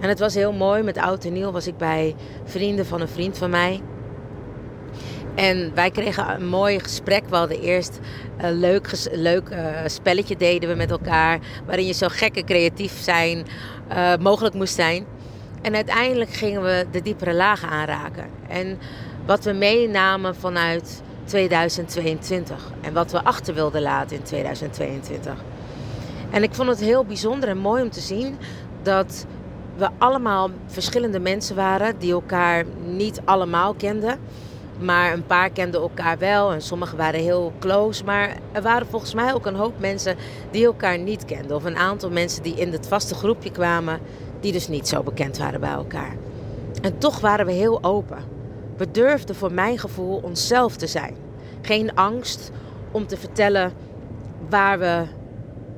En 0.00 0.08
het 0.08 0.18
was 0.18 0.34
heel 0.34 0.52
mooi. 0.52 0.82
Met 0.82 0.98
Oud 0.98 1.24
en 1.24 1.32
Nieuw 1.32 1.50
was 1.50 1.66
ik 1.66 1.76
bij 1.76 2.14
vrienden 2.44 2.86
van 2.86 3.00
een 3.00 3.08
vriend 3.08 3.38
van 3.38 3.50
mij. 3.50 3.80
En 5.34 5.74
wij 5.74 5.90
kregen 5.90 6.34
een 6.34 6.46
mooi 6.46 6.80
gesprek. 6.80 7.22
We 7.28 7.36
hadden 7.36 7.60
eerst 7.60 7.98
een 8.36 8.58
leuk, 8.58 9.08
leuk 9.12 9.48
uh, 9.48 9.58
spelletje 9.86 10.36
deden 10.36 10.68
we 10.68 10.74
met 10.74 10.90
elkaar. 10.90 11.38
Waarin 11.66 11.86
je 11.86 11.92
zo 11.92 12.06
gek 12.10 12.36
en 12.36 12.44
creatief 12.44 13.00
zijn, 13.00 13.46
uh, 13.92 14.16
mogelijk 14.16 14.54
moest 14.54 14.74
zijn. 14.74 15.06
En 15.62 15.74
uiteindelijk 15.74 16.30
gingen 16.30 16.62
we 16.62 16.86
de 16.90 17.02
diepere 17.02 17.34
lagen 17.34 17.68
aanraken. 17.68 18.24
En 18.48 18.78
wat 19.26 19.44
we 19.44 19.52
meenamen 19.52 20.36
vanuit 20.36 21.02
2022 21.24 22.72
en 22.80 22.92
wat 22.92 23.12
we 23.12 23.24
achter 23.24 23.54
wilden 23.54 23.82
laten 23.82 24.16
in 24.16 24.22
2022. 24.22 25.32
En 26.30 26.42
ik 26.42 26.54
vond 26.54 26.68
het 26.68 26.80
heel 26.80 27.04
bijzonder 27.04 27.48
en 27.48 27.58
mooi 27.58 27.82
om 27.82 27.90
te 27.90 28.00
zien 28.00 28.36
dat 28.82 29.26
we 29.76 29.88
allemaal 29.98 30.50
verschillende 30.66 31.20
mensen 31.20 31.56
waren 31.56 31.98
die 31.98 32.12
elkaar 32.12 32.64
niet 32.84 33.20
allemaal 33.24 33.74
kenden. 33.74 34.18
Maar 34.78 35.12
een 35.12 35.26
paar 35.26 35.50
kenden 35.50 35.80
elkaar 35.80 36.18
wel 36.18 36.52
en 36.52 36.62
sommigen 36.62 36.96
waren 36.96 37.20
heel 37.20 37.52
close. 37.58 38.04
Maar 38.04 38.36
er 38.52 38.62
waren 38.62 38.86
volgens 38.86 39.14
mij 39.14 39.34
ook 39.34 39.46
een 39.46 39.54
hoop 39.54 39.78
mensen 39.78 40.16
die 40.50 40.64
elkaar 40.64 40.98
niet 40.98 41.24
kenden. 41.24 41.56
Of 41.56 41.64
een 41.64 41.76
aantal 41.76 42.10
mensen 42.10 42.42
die 42.42 42.54
in 42.54 42.72
het 42.72 42.86
vaste 42.88 43.14
groepje 43.14 43.50
kwamen, 43.50 44.00
die 44.42 44.52
dus 44.52 44.68
niet 44.68 44.88
zo 44.88 45.02
bekend 45.02 45.38
waren 45.38 45.60
bij 45.60 45.70
elkaar. 45.70 46.16
En 46.82 46.98
toch 46.98 47.20
waren 47.20 47.46
we 47.46 47.52
heel 47.52 47.82
open. 47.82 48.18
We 48.76 48.90
durfden 48.90 49.34
voor 49.34 49.52
mijn 49.52 49.78
gevoel 49.78 50.20
onszelf 50.22 50.76
te 50.76 50.86
zijn. 50.86 51.14
Geen 51.60 51.94
angst 51.94 52.50
om 52.90 53.06
te 53.06 53.16
vertellen 53.16 53.72
waar 54.48 54.78
we 54.78 55.04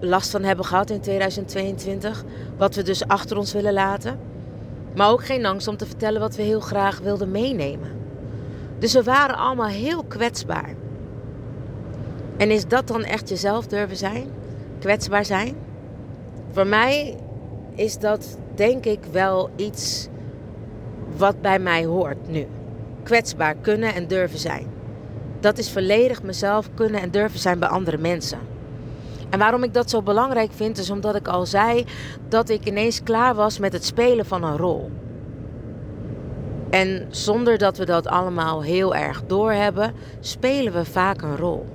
last 0.00 0.30
van 0.30 0.42
hebben 0.42 0.64
gehad 0.64 0.90
in 0.90 1.00
2022. 1.00 2.24
Wat 2.56 2.74
we 2.74 2.82
dus 2.82 3.08
achter 3.08 3.36
ons 3.36 3.52
willen 3.52 3.72
laten. 3.72 4.18
Maar 4.94 5.10
ook 5.10 5.24
geen 5.24 5.46
angst 5.46 5.68
om 5.68 5.76
te 5.76 5.86
vertellen 5.86 6.20
wat 6.20 6.36
we 6.36 6.42
heel 6.42 6.60
graag 6.60 6.98
wilden 6.98 7.30
meenemen. 7.30 7.90
Dus 8.78 8.92
we 8.92 9.02
waren 9.02 9.36
allemaal 9.36 9.68
heel 9.68 10.04
kwetsbaar. 10.04 10.74
En 12.36 12.50
is 12.50 12.66
dat 12.66 12.88
dan 12.88 13.04
echt 13.04 13.28
jezelf 13.28 13.66
durven 13.66 13.96
zijn? 13.96 14.30
Kwetsbaar 14.78 15.24
zijn? 15.24 15.56
Voor 16.52 16.66
mij 16.66 17.16
is 17.74 17.98
dat 17.98 18.38
denk 18.54 18.84
ik 18.84 18.98
wel 19.10 19.50
iets 19.56 20.08
wat 21.16 21.40
bij 21.40 21.58
mij 21.58 21.84
hoort 21.84 22.28
nu. 22.28 22.46
Kwetsbaar 23.02 23.54
kunnen 23.60 23.94
en 23.94 24.06
durven 24.06 24.38
zijn. 24.38 24.66
Dat 25.40 25.58
is 25.58 25.70
volledig 25.70 26.22
mezelf 26.22 26.68
kunnen 26.74 27.00
en 27.00 27.10
durven 27.10 27.38
zijn 27.38 27.58
bij 27.58 27.68
andere 27.68 27.98
mensen. 27.98 28.38
En 29.30 29.38
waarom 29.38 29.62
ik 29.62 29.74
dat 29.74 29.90
zo 29.90 30.02
belangrijk 30.02 30.52
vind, 30.52 30.78
is 30.78 30.90
omdat 30.90 31.14
ik 31.14 31.28
al 31.28 31.46
zei 31.46 31.84
dat 32.28 32.48
ik 32.48 32.64
ineens 32.66 33.02
klaar 33.02 33.34
was 33.34 33.58
met 33.58 33.72
het 33.72 33.84
spelen 33.84 34.26
van 34.26 34.44
een 34.44 34.56
rol. 34.56 34.90
En 36.70 37.06
zonder 37.10 37.58
dat 37.58 37.76
we 37.76 37.84
dat 37.84 38.06
allemaal 38.06 38.62
heel 38.62 38.94
erg 38.94 39.22
doorhebben, 39.26 39.94
spelen 40.20 40.72
we 40.72 40.84
vaak 40.84 41.22
een 41.22 41.36
rol. 41.36 41.66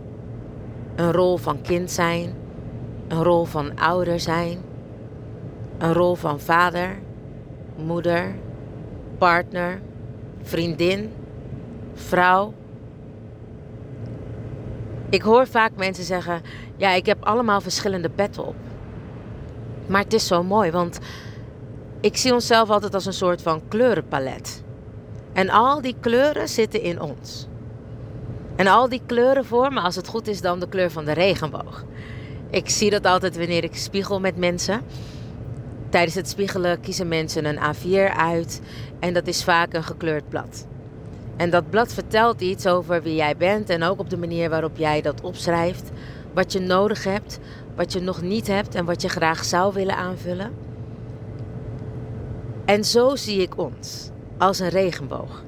Een 0.96 1.12
rol 1.12 1.38
van 1.38 1.62
kind 1.62 1.92
zijn, 1.92 2.34
een 3.08 3.24
rol 3.24 3.46
van 3.46 3.80
ouder 3.80 4.20
zijn, 4.20 4.58
een 5.80 5.94
rol 5.94 6.16
van 6.16 6.40
vader, 6.40 6.98
moeder, 7.76 8.36
partner, 9.18 9.82
vriendin, 10.42 11.12
vrouw. 11.94 12.54
Ik 15.10 15.22
hoor 15.22 15.48
vaak 15.48 15.72
mensen 15.76 16.04
zeggen: 16.04 16.42
Ja, 16.78 16.92
ik 16.92 17.06
heb 17.06 17.26
allemaal 17.26 17.62
verschillende 17.62 18.10
petten 18.10 18.46
op. 18.46 18.56
Maar 19.88 20.04
het 20.04 20.14
is 20.14 20.28
zo 20.28 20.44
mooi, 20.44 20.72
want 20.72 21.00
ik 22.00 22.18
zie 22.18 22.34
onszelf 22.34 22.70
altijd 22.70 22.94
als 22.94 23.06
een 23.06 23.14
soort 23.14 23.42
van 23.42 23.62
kleurenpalet. 23.68 24.64
En 25.34 25.50
al 25.50 25.82
die 25.82 25.96
kleuren 26.00 26.50
zitten 26.50 26.82
in 26.82 27.02
ons. 27.02 27.48
En 28.56 28.68
al 28.68 28.90
die 28.90 29.02
kleuren 29.06 29.46
vormen, 29.46 29.84
als 29.84 29.96
het 29.96 30.08
goed 30.08 30.28
is, 30.28 30.42
dan 30.42 30.60
de 30.60 30.70
kleur 30.70 30.92
van 30.92 31.06
de 31.06 31.12
regenboog. 31.12 31.86
Ik 32.50 32.70
zie 32.70 32.90
dat 32.90 33.06
altijd 33.06 33.38
wanneer 33.38 33.64
ik 33.64 33.76
spiegel 33.76 34.20
met 34.20 34.38
mensen. 34.38 34.82
Tijdens 35.90 36.16
het 36.16 36.30
spiegelen 36.30 36.80
kiezen 36.80 37.08
mensen 37.08 37.46
een 37.46 37.76
A4 37.76 38.16
uit 38.16 38.62
en 39.00 39.14
dat 39.14 39.28
is 39.28 39.44
vaak 39.44 39.74
een 39.74 39.84
gekleurd 39.84 40.30
blad. 40.30 40.68
En 41.36 41.50
dat 41.50 41.70
blad 41.70 41.94
vertelt 41.94 42.42
iets 42.42 42.68
over 42.68 43.02
wie 43.02 43.16
jij 43.16 43.38
bent 43.38 43.70
en 43.70 43.84
ook 43.84 44.00
op 44.00 44.10
de 44.10 44.18
manier 44.18 44.50
waarop 44.50 44.78
jij 44.78 45.02
dat 45.02 45.22
opschrijft. 45.22 45.90
Wat 46.34 46.54
je 46.54 46.60
nodig 46.60 47.04
hebt, 47.04 47.40
wat 47.76 47.94
je 47.94 48.00
nog 48.00 48.22
niet 48.22 48.48
hebt 48.48 48.76
en 48.76 48.86
wat 48.86 49.02
je 49.02 49.10
graag 49.10 49.44
zou 49.44 49.74
willen 49.74 49.96
aanvullen. 49.96 50.52
En 52.66 52.86
zo 52.86 53.16
zie 53.16 53.42
ik 53.42 53.58
ons, 53.58 54.10
als 54.38 54.60
een 54.60 54.70
regenboog. 54.70 55.44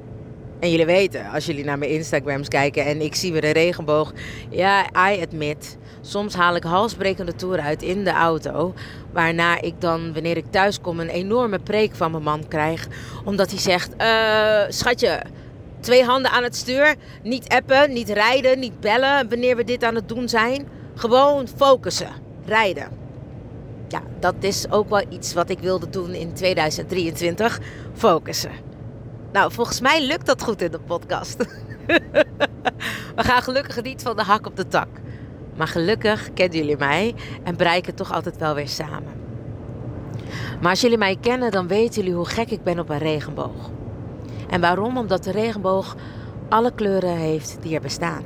En 0.62 0.70
jullie 0.70 0.86
weten, 0.86 1.30
als 1.30 1.46
jullie 1.46 1.63
naar 1.63 1.77
mijn 1.77 1.91
Instagrams 1.91 2.48
kijken 2.48 2.86
en 2.86 3.01
ik 3.01 3.15
zie 3.15 3.32
weer 3.32 3.44
een 3.44 3.51
regenboog. 3.51 4.13
Ja, 4.50 4.86
I 5.12 5.22
admit, 5.22 5.77
soms 6.01 6.34
haal 6.34 6.56
ik 6.56 6.63
halsbrekende 6.63 7.36
toeren 7.36 7.63
uit 7.63 7.82
in 7.82 8.03
de 8.03 8.12
auto. 8.12 8.74
Waarna 9.12 9.62
ik 9.62 9.74
dan, 9.82 10.13
wanneer 10.13 10.38
ik 10.38 10.46
thuis 10.50 10.82
kom, 10.82 11.00
een 11.00 11.10
enorme 11.10 11.60
preek 11.60 11.96
van 11.96 12.12
mijn 12.12 12.24
man 12.24 12.48
krijg. 12.48 12.88
Omdat 13.25 13.50
hij 13.50 13.60
zegt, 13.60 13.96
eh, 13.96 14.62
schatje, 14.70 15.22
twee 15.80 16.03
handen 16.03 16.32
aan 16.32 16.44
het 16.44 16.56
stuur. 16.56 16.96
Niet 17.24 17.48
appen, 17.48 17.94
niet 17.94 18.10
rijden, 18.10 18.60
niet 18.60 18.80
bellen 18.80 19.30
wanneer 19.30 19.56
we 19.56 19.63
dit 19.63 19.84
aan 19.84 19.96
het 19.96 20.10
doen 20.10 20.30
zijn. 20.30 20.68
Gewoon 20.96 21.48
focussen, 21.56 22.12
rijden. 22.46 22.88
Ja, 23.88 24.01
dat 24.20 24.36
is 24.39 24.72
ook 24.72 24.89
wel 24.89 25.03
iets 25.10 25.34
wat 25.34 25.50
ik 25.50 25.60
wilde 25.60 25.89
doen 25.89 26.13
in 26.13 26.34
2023. 26.34 27.60
Focussen. 27.94 28.70
Nou, 29.31 29.51
volgens 29.51 29.81
mij 29.81 30.05
lukt 30.05 30.25
dat 30.25 30.43
goed 30.43 30.61
in 30.61 30.71
de 30.71 30.79
podcast. 30.79 31.38
We 33.15 33.23
gaan 33.23 33.41
gelukkig 33.41 33.83
niet 33.83 34.01
van 34.01 34.15
de 34.15 34.23
hak 34.23 34.45
op 34.45 34.55
de 34.55 34.67
tak. 34.67 34.88
Maar 35.55 35.67
gelukkig 35.67 36.33
kennen 36.33 36.57
jullie 36.57 36.77
mij 36.77 37.15
en 37.43 37.57
bereiken 37.57 37.95
toch 37.95 38.13
altijd 38.13 38.38
wel 38.38 38.53
weer 38.53 38.67
samen. 38.67 39.13
Maar 40.61 40.69
als 40.69 40.81
jullie 40.81 40.97
mij 40.97 41.17
kennen, 41.21 41.51
dan 41.51 41.67
weten 41.67 42.01
jullie 42.01 42.17
hoe 42.17 42.25
gek 42.25 42.51
ik 42.51 42.63
ben 42.63 42.79
op 42.79 42.89
een 42.89 42.97
regenboog. 42.97 43.69
En 44.50 44.61
waarom? 44.61 44.97
Omdat 44.97 45.23
de 45.23 45.31
regenboog 45.31 45.95
alle 46.50 46.71
kleuren 46.73 47.17
heeft 47.17 47.57
die 47.61 47.75
er 47.75 47.81
bestaan. 47.81 48.23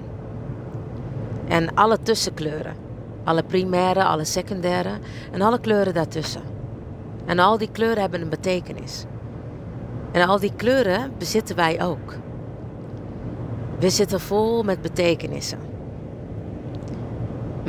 En 1.48 1.74
alle 1.74 2.00
tussenkleuren. 2.02 2.76
Alle 3.24 3.44
primaire, 3.44 4.04
alle 4.04 4.26
secundaire 4.26 4.98
en 5.32 5.42
alle 5.42 5.60
kleuren 5.60 5.94
daartussen. 5.94 6.42
En 7.26 7.40
al 7.40 7.58
die 7.58 7.72
kleuren 7.72 8.02
hebben 8.02 8.22
een 8.22 8.30
betekenis. 8.30 9.06
En 10.16 10.28
al 10.28 10.40
die 10.40 10.54
kleuren 10.56 11.12
bezitten 11.18 11.56
wij 11.56 11.84
ook. 11.84 12.14
We 13.80 13.90
zitten 13.90 14.20
vol 14.20 14.64
met 14.64 14.82
betekenissen. 14.82 15.60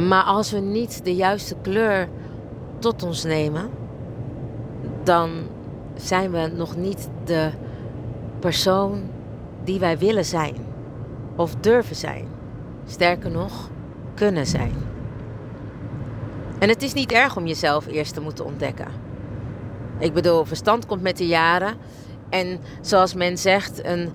Maar 0.08 0.22
als 0.22 0.50
we 0.50 0.58
niet 0.58 1.04
de 1.04 1.14
juiste 1.14 1.56
kleur 1.62 2.08
tot 2.78 3.02
ons 3.02 3.24
nemen, 3.24 3.70
dan 5.02 5.30
zijn 5.94 6.30
we 6.30 6.50
nog 6.54 6.76
niet 6.76 7.08
de 7.24 7.50
persoon 8.38 9.02
die 9.64 9.78
wij 9.78 9.98
willen 9.98 10.24
zijn 10.24 10.56
of 11.36 11.54
durven 11.54 11.96
zijn. 11.96 12.28
Sterker 12.86 13.30
nog, 13.30 13.70
kunnen 14.14 14.46
zijn. 14.46 14.74
En 16.58 16.68
het 16.68 16.82
is 16.82 16.92
niet 16.92 17.12
erg 17.12 17.36
om 17.36 17.46
jezelf 17.46 17.86
eerst 17.86 18.14
te 18.14 18.20
moeten 18.20 18.44
ontdekken. 18.44 18.88
Ik 19.98 20.12
bedoel, 20.12 20.44
verstand 20.44 20.86
komt 20.86 21.02
met 21.02 21.16
de 21.16 21.26
jaren. 21.26 21.76
En 22.28 22.60
zoals 22.80 23.14
men 23.14 23.38
zegt, 23.38 23.84
een 23.84 24.12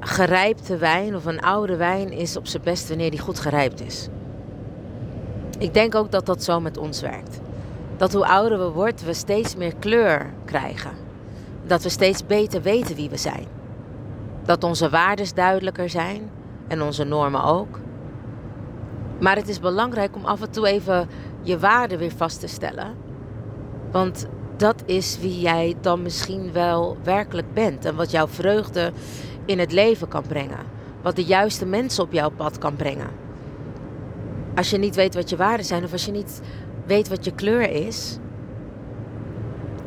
gerijpte 0.00 0.76
wijn 0.76 1.16
of 1.16 1.24
een 1.24 1.40
oude 1.40 1.76
wijn 1.76 2.12
is 2.12 2.36
op 2.36 2.46
zijn 2.46 2.62
best 2.62 2.88
wanneer 2.88 3.10
die 3.10 3.20
goed 3.20 3.40
gerijpt 3.40 3.80
is. 3.80 4.08
Ik 5.58 5.74
denk 5.74 5.94
ook 5.94 6.10
dat 6.10 6.26
dat 6.26 6.42
zo 6.42 6.60
met 6.60 6.78
ons 6.78 7.00
werkt. 7.00 7.40
Dat 7.96 8.12
hoe 8.12 8.26
ouder 8.26 8.58
we 8.58 8.68
worden, 8.68 9.06
we 9.06 9.14
steeds 9.14 9.56
meer 9.56 9.74
kleur 9.78 10.32
krijgen. 10.44 10.90
Dat 11.66 11.82
we 11.82 11.88
steeds 11.88 12.26
beter 12.26 12.62
weten 12.62 12.96
wie 12.96 13.10
we 13.10 13.16
zijn. 13.16 13.46
Dat 14.44 14.64
onze 14.64 14.90
waarden 14.90 15.34
duidelijker 15.34 15.90
zijn 15.90 16.30
en 16.68 16.82
onze 16.82 17.04
normen 17.04 17.44
ook. 17.44 17.78
Maar 19.20 19.36
het 19.36 19.48
is 19.48 19.60
belangrijk 19.60 20.16
om 20.16 20.24
af 20.24 20.42
en 20.42 20.50
toe 20.50 20.66
even 20.66 21.08
je 21.42 21.58
waarden 21.58 21.98
weer 21.98 22.12
vast 22.16 22.40
te 22.40 22.46
stellen. 22.46 22.94
Want 23.90 24.26
dat 24.56 24.82
is 24.86 25.18
wie 25.20 25.40
jij 25.40 25.74
dan 25.80 26.02
misschien 26.02 26.52
wel 26.52 26.96
werkelijk 27.02 27.54
bent. 27.54 27.84
En 27.84 27.94
wat 27.94 28.10
jouw 28.10 28.28
vreugde 28.28 28.92
in 29.44 29.58
het 29.58 29.72
leven 29.72 30.08
kan 30.08 30.22
brengen. 30.28 30.58
Wat 31.02 31.16
de 31.16 31.24
juiste 31.24 31.66
mensen 31.66 32.04
op 32.04 32.12
jouw 32.12 32.30
pad 32.30 32.58
kan 32.58 32.76
brengen. 32.76 33.08
Als 34.54 34.70
je 34.70 34.78
niet 34.78 34.94
weet 34.94 35.14
wat 35.14 35.30
je 35.30 35.36
waarden 35.36 35.66
zijn 35.66 35.84
of 35.84 35.92
als 35.92 36.04
je 36.04 36.12
niet 36.12 36.40
weet 36.86 37.08
wat 37.08 37.24
je 37.24 37.32
kleur 37.32 37.70
is, 37.70 38.18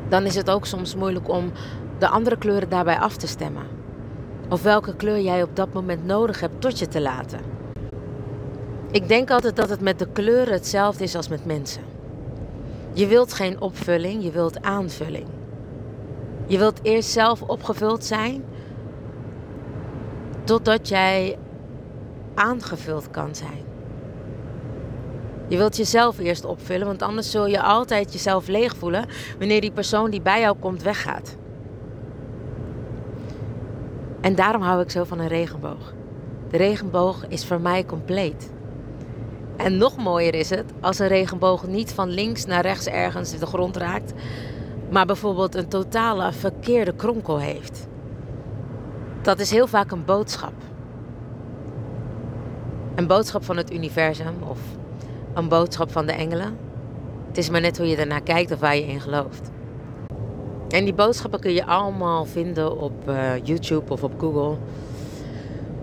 dan 0.09 0.25
is 0.25 0.35
het 0.35 0.49
ook 0.49 0.65
soms 0.65 0.95
moeilijk 0.95 1.29
om 1.29 1.51
de 1.97 2.07
andere 2.07 2.37
kleuren 2.37 2.69
daarbij 2.69 2.99
af 2.99 3.15
te 3.15 3.27
stemmen. 3.27 3.63
Of 4.49 4.63
welke 4.63 4.95
kleur 4.95 5.19
jij 5.19 5.43
op 5.43 5.55
dat 5.55 5.73
moment 5.73 6.05
nodig 6.05 6.39
hebt 6.39 6.61
tot 6.61 6.79
je 6.79 6.87
te 6.87 7.01
laten. 7.01 7.39
Ik 8.91 9.07
denk 9.07 9.31
altijd 9.31 9.55
dat 9.55 9.69
het 9.69 9.81
met 9.81 9.99
de 9.99 10.07
kleuren 10.13 10.53
hetzelfde 10.53 11.03
is 11.03 11.15
als 11.15 11.27
met 11.27 11.45
mensen. 11.45 11.81
Je 12.93 13.07
wilt 13.07 13.33
geen 13.33 13.61
opvulling, 13.61 14.23
je 14.23 14.31
wilt 14.31 14.61
aanvulling. 14.61 15.27
Je 16.47 16.57
wilt 16.57 16.79
eerst 16.83 17.09
zelf 17.09 17.41
opgevuld 17.41 18.05
zijn, 18.05 18.43
totdat 20.43 20.87
jij 20.87 21.37
aangevuld 22.35 23.09
kan 23.09 23.35
zijn. 23.35 23.67
Je 25.47 25.57
wilt 25.57 25.77
jezelf 25.77 26.19
eerst 26.19 26.45
opvullen, 26.45 26.87
want 26.87 27.01
anders 27.01 27.31
zul 27.31 27.47
je 27.47 27.61
altijd 27.61 28.13
jezelf 28.13 28.47
leeg 28.47 28.75
voelen 28.75 29.05
wanneer 29.39 29.61
die 29.61 29.71
persoon 29.71 30.09
die 30.09 30.21
bij 30.21 30.39
jou 30.39 30.57
komt 30.59 30.83
weggaat. 30.83 31.37
En 34.21 34.35
daarom 34.35 34.61
hou 34.61 34.81
ik 34.81 34.91
zo 34.91 35.03
van 35.03 35.19
een 35.19 35.27
regenboog. 35.27 35.93
De 36.49 36.57
regenboog 36.57 37.27
is 37.27 37.45
voor 37.45 37.61
mij 37.61 37.85
compleet. 37.85 38.51
En 39.59 39.77
nog 39.77 39.97
mooier 39.97 40.35
is 40.35 40.49
het 40.49 40.71
als 40.79 40.99
een 40.99 41.07
regenboog 41.07 41.67
niet 41.67 41.91
van 41.91 42.09
links 42.09 42.45
naar 42.45 42.61
rechts 42.61 42.87
ergens 42.87 43.39
de 43.39 43.45
grond 43.45 43.77
raakt, 43.77 44.13
maar 44.89 45.05
bijvoorbeeld 45.05 45.55
een 45.55 45.67
totale 45.67 46.31
verkeerde 46.31 46.93
kronkel 46.93 47.39
heeft. 47.39 47.87
Dat 49.21 49.39
is 49.39 49.51
heel 49.51 49.67
vaak 49.67 49.91
een 49.91 50.05
boodschap. 50.05 50.53
Een 52.95 53.07
boodschap 53.07 53.43
van 53.43 53.57
het 53.57 53.73
universum 53.73 54.35
of 54.47 54.59
een 55.33 55.47
boodschap 55.47 55.91
van 55.91 56.05
de 56.05 56.11
engelen. 56.11 56.57
Het 57.27 57.37
is 57.37 57.49
maar 57.49 57.61
net 57.61 57.77
hoe 57.77 57.87
je 57.87 57.95
ernaar 57.95 58.23
kijkt 58.23 58.51
of 58.51 58.59
waar 58.59 58.75
je 58.75 58.87
in 58.87 59.01
gelooft. 59.01 59.51
En 60.69 60.83
die 60.83 60.93
boodschappen 60.93 61.39
kun 61.39 61.53
je 61.53 61.65
allemaal 61.65 62.25
vinden 62.25 62.77
op 62.77 63.09
uh, 63.09 63.37
YouTube 63.43 63.91
of 63.91 64.03
op 64.03 64.19
Google. 64.19 64.57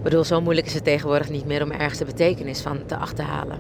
Bedoel, 0.07 0.25
zo 0.25 0.41
moeilijk 0.41 0.67
is 0.67 0.75
het 0.75 0.85
tegenwoordig 0.85 1.31
niet 1.31 1.47
meer 1.47 1.63
om 1.63 1.71
ergens 1.71 1.99
de 1.99 2.05
betekenis 2.05 2.61
van 2.61 2.79
te 2.87 2.97
achterhalen. 2.97 3.59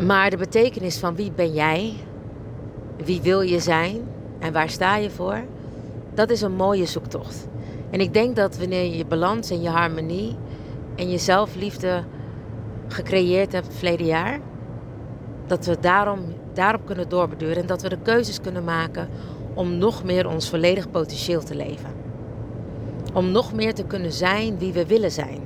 Maar 0.00 0.30
de 0.30 0.36
betekenis 0.36 0.98
van 0.98 1.16
wie 1.16 1.32
ben 1.32 1.52
jij, 1.52 1.94
wie 3.04 3.20
wil 3.22 3.40
je 3.40 3.60
zijn 3.60 4.08
en 4.38 4.52
waar 4.52 4.70
sta 4.70 4.96
je 4.96 5.10
voor, 5.10 5.44
dat 6.14 6.30
is 6.30 6.40
een 6.40 6.52
mooie 6.52 6.86
zoektocht. 6.86 7.48
En 7.90 8.00
ik 8.00 8.12
denk 8.12 8.36
dat 8.36 8.58
wanneer 8.58 8.84
je 8.84 8.96
je 8.96 9.06
balans 9.06 9.50
en 9.50 9.62
je 9.62 9.68
harmonie 9.68 10.36
en 10.96 11.10
je 11.10 11.18
zelfliefde 11.18 12.04
gecreëerd 12.88 13.52
hebt 13.52 13.66
het 13.66 13.76
verleden 13.76 14.06
jaar, 14.06 14.40
dat 15.46 15.66
we 15.66 15.76
daarom, 15.80 16.20
daarop 16.52 16.86
kunnen 16.86 17.08
doorbeduren 17.08 17.56
en 17.56 17.66
dat 17.66 17.82
we 17.82 17.88
de 17.88 18.02
keuzes 18.02 18.40
kunnen 18.40 18.64
maken 18.64 19.08
om 19.54 19.78
nog 19.78 20.04
meer 20.04 20.28
ons 20.28 20.48
volledig 20.48 20.90
potentieel 20.90 21.42
te 21.42 21.54
leven. 21.54 21.95
Om 23.16 23.30
nog 23.30 23.54
meer 23.54 23.74
te 23.74 23.84
kunnen 23.84 24.12
zijn 24.12 24.58
wie 24.58 24.72
we 24.72 24.86
willen 24.86 25.10
zijn. 25.10 25.40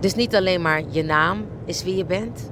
Dus 0.00 0.14
niet 0.14 0.36
alleen 0.36 0.62
maar 0.62 0.82
je 0.88 1.02
naam 1.02 1.44
is 1.64 1.82
wie 1.82 1.96
je 1.96 2.04
bent. 2.04 2.50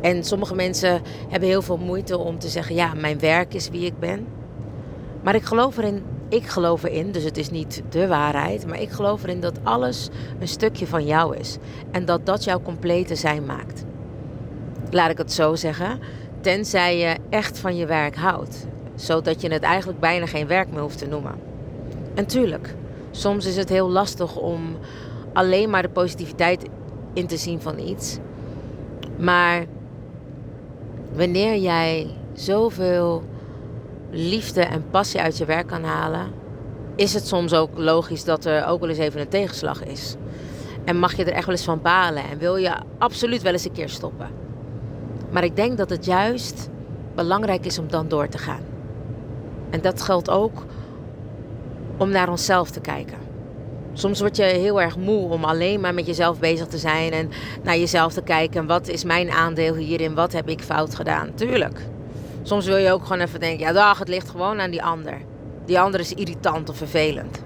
En 0.00 0.24
sommige 0.24 0.54
mensen 0.54 1.02
hebben 1.28 1.48
heel 1.48 1.62
veel 1.62 1.76
moeite 1.76 2.18
om 2.18 2.38
te 2.38 2.48
zeggen: 2.48 2.74
ja, 2.74 2.94
mijn 2.94 3.18
werk 3.18 3.54
is 3.54 3.68
wie 3.68 3.86
ik 3.86 3.98
ben. 3.98 4.26
Maar 5.22 5.34
ik 5.34 5.44
geloof 5.44 5.76
erin, 5.76 6.02
ik 6.28 6.46
geloof 6.46 6.82
erin, 6.82 7.12
dus 7.12 7.24
het 7.24 7.36
is 7.36 7.50
niet 7.50 7.82
de 7.88 8.06
waarheid, 8.06 8.66
maar 8.66 8.80
ik 8.80 8.90
geloof 8.90 9.22
erin 9.22 9.40
dat 9.40 9.58
alles 9.62 10.08
een 10.38 10.48
stukje 10.48 10.86
van 10.86 11.06
jou 11.06 11.36
is. 11.36 11.56
En 11.90 12.04
dat 12.04 12.26
dat 12.26 12.44
jouw 12.44 12.60
complete 12.62 13.14
zijn 13.14 13.44
maakt. 13.44 13.84
Laat 14.90 15.10
ik 15.10 15.18
het 15.18 15.32
zo 15.32 15.54
zeggen, 15.54 15.98
tenzij 16.40 16.98
je 16.98 17.16
echt 17.30 17.58
van 17.58 17.76
je 17.76 17.86
werk 17.86 18.16
houdt. 18.16 18.66
Zodat 18.96 19.40
je 19.40 19.52
het 19.52 19.62
eigenlijk 19.62 20.00
bijna 20.00 20.26
geen 20.26 20.46
werk 20.46 20.70
meer 20.70 20.80
hoeft 20.80 20.98
te 20.98 21.06
noemen. 21.06 21.34
En 22.14 22.26
tuurlijk, 22.26 22.74
soms 23.10 23.46
is 23.46 23.56
het 23.56 23.68
heel 23.68 23.90
lastig 23.90 24.36
om 24.36 24.76
alleen 25.32 25.70
maar 25.70 25.82
de 25.82 25.88
positiviteit 25.88 26.68
in 27.12 27.26
te 27.26 27.36
zien 27.36 27.60
van 27.60 27.78
iets. 27.78 28.18
Maar 29.16 29.64
wanneer 31.12 31.56
jij 31.56 32.10
zoveel 32.32 33.22
liefde 34.10 34.60
en 34.60 34.84
passie 34.90 35.20
uit 35.20 35.36
je 35.36 35.44
werk 35.44 35.66
kan 35.66 35.84
halen, 35.84 36.26
is 36.94 37.14
het 37.14 37.26
soms 37.26 37.54
ook 37.54 37.78
logisch 37.78 38.24
dat 38.24 38.44
er 38.44 38.66
ook 38.66 38.80
wel 38.80 38.88
eens 38.88 38.98
even 38.98 39.20
een 39.20 39.28
tegenslag 39.28 39.84
is. 39.84 40.14
En 40.84 40.98
mag 40.98 41.16
je 41.16 41.24
er 41.24 41.32
echt 41.32 41.46
wel 41.46 41.54
eens 41.54 41.64
van 41.64 41.82
balen 41.82 42.22
en 42.24 42.38
wil 42.38 42.56
je 42.56 42.72
absoluut 42.98 43.42
wel 43.42 43.52
eens 43.52 43.64
een 43.64 43.72
keer 43.72 43.88
stoppen. 43.88 44.28
Maar 45.30 45.44
ik 45.44 45.56
denk 45.56 45.76
dat 45.76 45.90
het 45.90 46.04
juist 46.04 46.68
belangrijk 47.14 47.66
is 47.66 47.78
om 47.78 47.88
dan 47.88 48.08
door 48.08 48.28
te 48.28 48.38
gaan. 48.38 48.75
En 49.76 49.82
dat 49.82 50.02
geldt 50.02 50.30
ook 50.30 50.64
om 51.96 52.10
naar 52.10 52.28
onszelf 52.28 52.70
te 52.70 52.80
kijken. 52.80 53.18
Soms 53.92 54.20
word 54.20 54.36
je 54.36 54.42
heel 54.42 54.80
erg 54.80 54.96
moe 54.96 55.30
om 55.30 55.44
alleen 55.44 55.80
maar 55.80 55.94
met 55.94 56.06
jezelf 56.06 56.38
bezig 56.38 56.66
te 56.66 56.78
zijn 56.78 57.12
en 57.12 57.30
naar 57.62 57.78
jezelf 57.78 58.12
te 58.12 58.22
kijken. 58.22 58.66
Wat 58.66 58.88
is 58.88 59.04
mijn 59.04 59.30
aandeel 59.30 59.74
hierin? 59.74 60.14
Wat 60.14 60.32
heb 60.32 60.48
ik 60.48 60.60
fout 60.60 60.94
gedaan? 60.94 61.34
Tuurlijk. 61.34 61.80
Soms 62.42 62.66
wil 62.66 62.76
je 62.76 62.92
ook 62.92 63.02
gewoon 63.02 63.20
even 63.20 63.40
denken: 63.40 63.66
ja, 63.66 63.72
dag, 63.72 63.98
het 63.98 64.08
ligt 64.08 64.30
gewoon 64.30 64.60
aan 64.60 64.70
die 64.70 64.82
ander. 64.82 65.20
Die 65.64 65.80
ander 65.80 66.00
is 66.00 66.12
irritant 66.12 66.68
of 66.68 66.76
vervelend. 66.76 67.42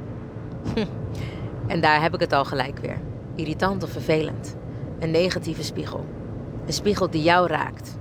en 1.66 1.80
daar 1.80 2.02
heb 2.02 2.14
ik 2.14 2.20
het 2.20 2.32
al 2.32 2.44
gelijk 2.44 2.78
weer. 2.78 2.98
Irritant 3.34 3.82
of 3.82 3.90
vervelend. 3.90 4.56
Een 4.98 5.10
negatieve 5.10 5.62
spiegel. 5.62 6.04
Een 6.66 6.72
spiegel 6.72 7.10
die 7.10 7.22
jou 7.22 7.46
raakt. 7.46 7.98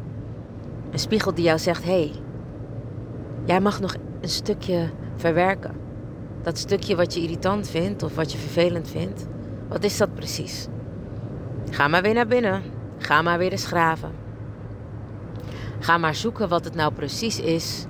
Een 0.91 0.99
spiegel 0.99 1.33
die 1.33 1.43
jou 1.43 1.59
zegt: 1.59 1.83
hé, 1.83 1.91
hey, 1.91 2.11
jij 3.49 3.59
mag 3.59 3.79
nog 3.79 3.95
een 4.21 4.29
stukje 4.29 4.89
verwerken. 5.15 5.71
Dat 6.41 6.57
stukje 6.57 6.95
wat 6.95 7.13
je 7.13 7.21
irritant 7.21 7.69
vindt 7.69 8.03
of 8.03 8.15
wat 8.15 8.31
je 8.31 8.37
vervelend 8.37 8.89
vindt, 8.89 9.27
wat 9.67 9.83
is 9.83 9.97
dat 9.97 10.15
precies? 10.15 10.67
Ga 11.69 11.87
maar 11.87 12.01
weer 12.01 12.13
naar 12.13 12.27
binnen. 12.27 12.61
Ga 12.97 13.21
maar 13.21 13.37
weer 13.37 13.51
eens 13.51 13.65
graven. 13.65 14.11
Ga 15.79 15.97
maar 15.97 16.15
zoeken 16.15 16.49
wat 16.49 16.63
het 16.63 16.75
nou 16.75 16.93
precies 16.93 17.39
is 17.39 17.85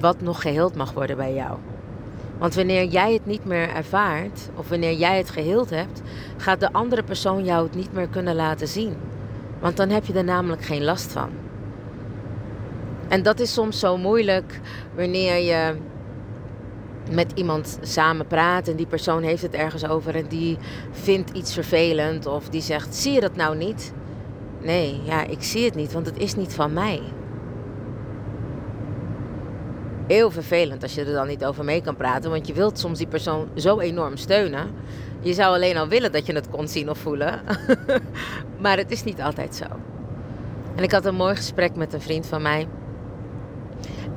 wat 0.00 0.20
nog 0.20 0.42
geheeld 0.42 0.74
mag 0.74 0.92
worden 0.92 1.16
bij 1.16 1.34
jou. 1.34 1.58
Want 2.38 2.54
wanneer 2.54 2.84
jij 2.84 3.12
het 3.12 3.26
niet 3.26 3.44
meer 3.44 3.68
ervaart, 3.68 4.48
of 4.54 4.68
wanneer 4.68 4.94
jij 4.94 5.16
het 5.16 5.30
geheeld 5.30 5.70
hebt, 5.70 6.02
gaat 6.36 6.60
de 6.60 6.72
andere 6.72 7.02
persoon 7.02 7.44
jou 7.44 7.64
het 7.64 7.74
niet 7.74 7.92
meer 7.92 8.08
kunnen 8.08 8.34
laten 8.34 8.68
zien. 8.68 8.96
Want 9.60 9.76
dan 9.76 9.88
heb 9.88 10.04
je 10.04 10.12
er 10.12 10.24
namelijk 10.24 10.64
geen 10.64 10.84
last 10.84 11.12
van. 11.12 11.47
En 13.08 13.22
dat 13.22 13.40
is 13.40 13.52
soms 13.52 13.78
zo 13.78 13.96
moeilijk 13.96 14.60
wanneer 14.94 15.36
je 15.36 15.76
met 17.10 17.32
iemand 17.34 17.78
samen 17.82 18.26
praat 18.26 18.68
en 18.68 18.76
die 18.76 18.86
persoon 18.86 19.22
heeft 19.22 19.42
het 19.42 19.54
ergens 19.54 19.86
over 19.86 20.14
en 20.14 20.26
die 20.26 20.58
vindt 20.90 21.30
iets 21.30 21.54
vervelend 21.54 22.26
of 22.26 22.48
die 22.48 22.60
zegt: 22.60 22.94
Zie 22.94 23.12
je 23.12 23.20
dat 23.20 23.36
nou 23.36 23.56
niet? 23.56 23.92
Nee, 24.62 25.00
ja, 25.04 25.24
ik 25.24 25.42
zie 25.42 25.64
het 25.64 25.74
niet, 25.74 25.92
want 25.92 26.06
het 26.06 26.18
is 26.18 26.34
niet 26.34 26.54
van 26.54 26.72
mij. 26.72 27.00
Heel 30.06 30.30
vervelend 30.30 30.82
als 30.82 30.94
je 30.94 31.04
er 31.04 31.12
dan 31.12 31.26
niet 31.26 31.44
over 31.44 31.64
mee 31.64 31.82
kan 31.82 31.96
praten, 31.96 32.30
want 32.30 32.46
je 32.46 32.52
wilt 32.52 32.78
soms 32.78 32.98
die 32.98 33.06
persoon 33.06 33.48
zo 33.54 33.78
enorm 33.78 34.16
steunen. 34.16 34.70
Je 35.20 35.32
zou 35.32 35.54
alleen 35.54 35.76
al 35.76 35.88
willen 35.88 36.12
dat 36.12 36.26
je 36.26 36.32
het 36.32 36.48
kon 36.48 36.68
zien 36.68 36.90
of 36.90 36.98
voelen, 36.98 37.40
maar 38.62 38.76
het 38.76 38.90
is 38.90 39.04
niet 39.04 39.20
altijd 39.20 39.54
zo. 39.54 39.64
En 40.74 40.82
ik 40.82 40.92
had 40.92 41.04
een 41.04 41.14
mooi 41.14 41.36
gesprek 41.36 41.76
met 41.76 41.92
een 41.92 42.00
vriend 42.00 42.26
van 42.26 42.42
mij 42.42 42.68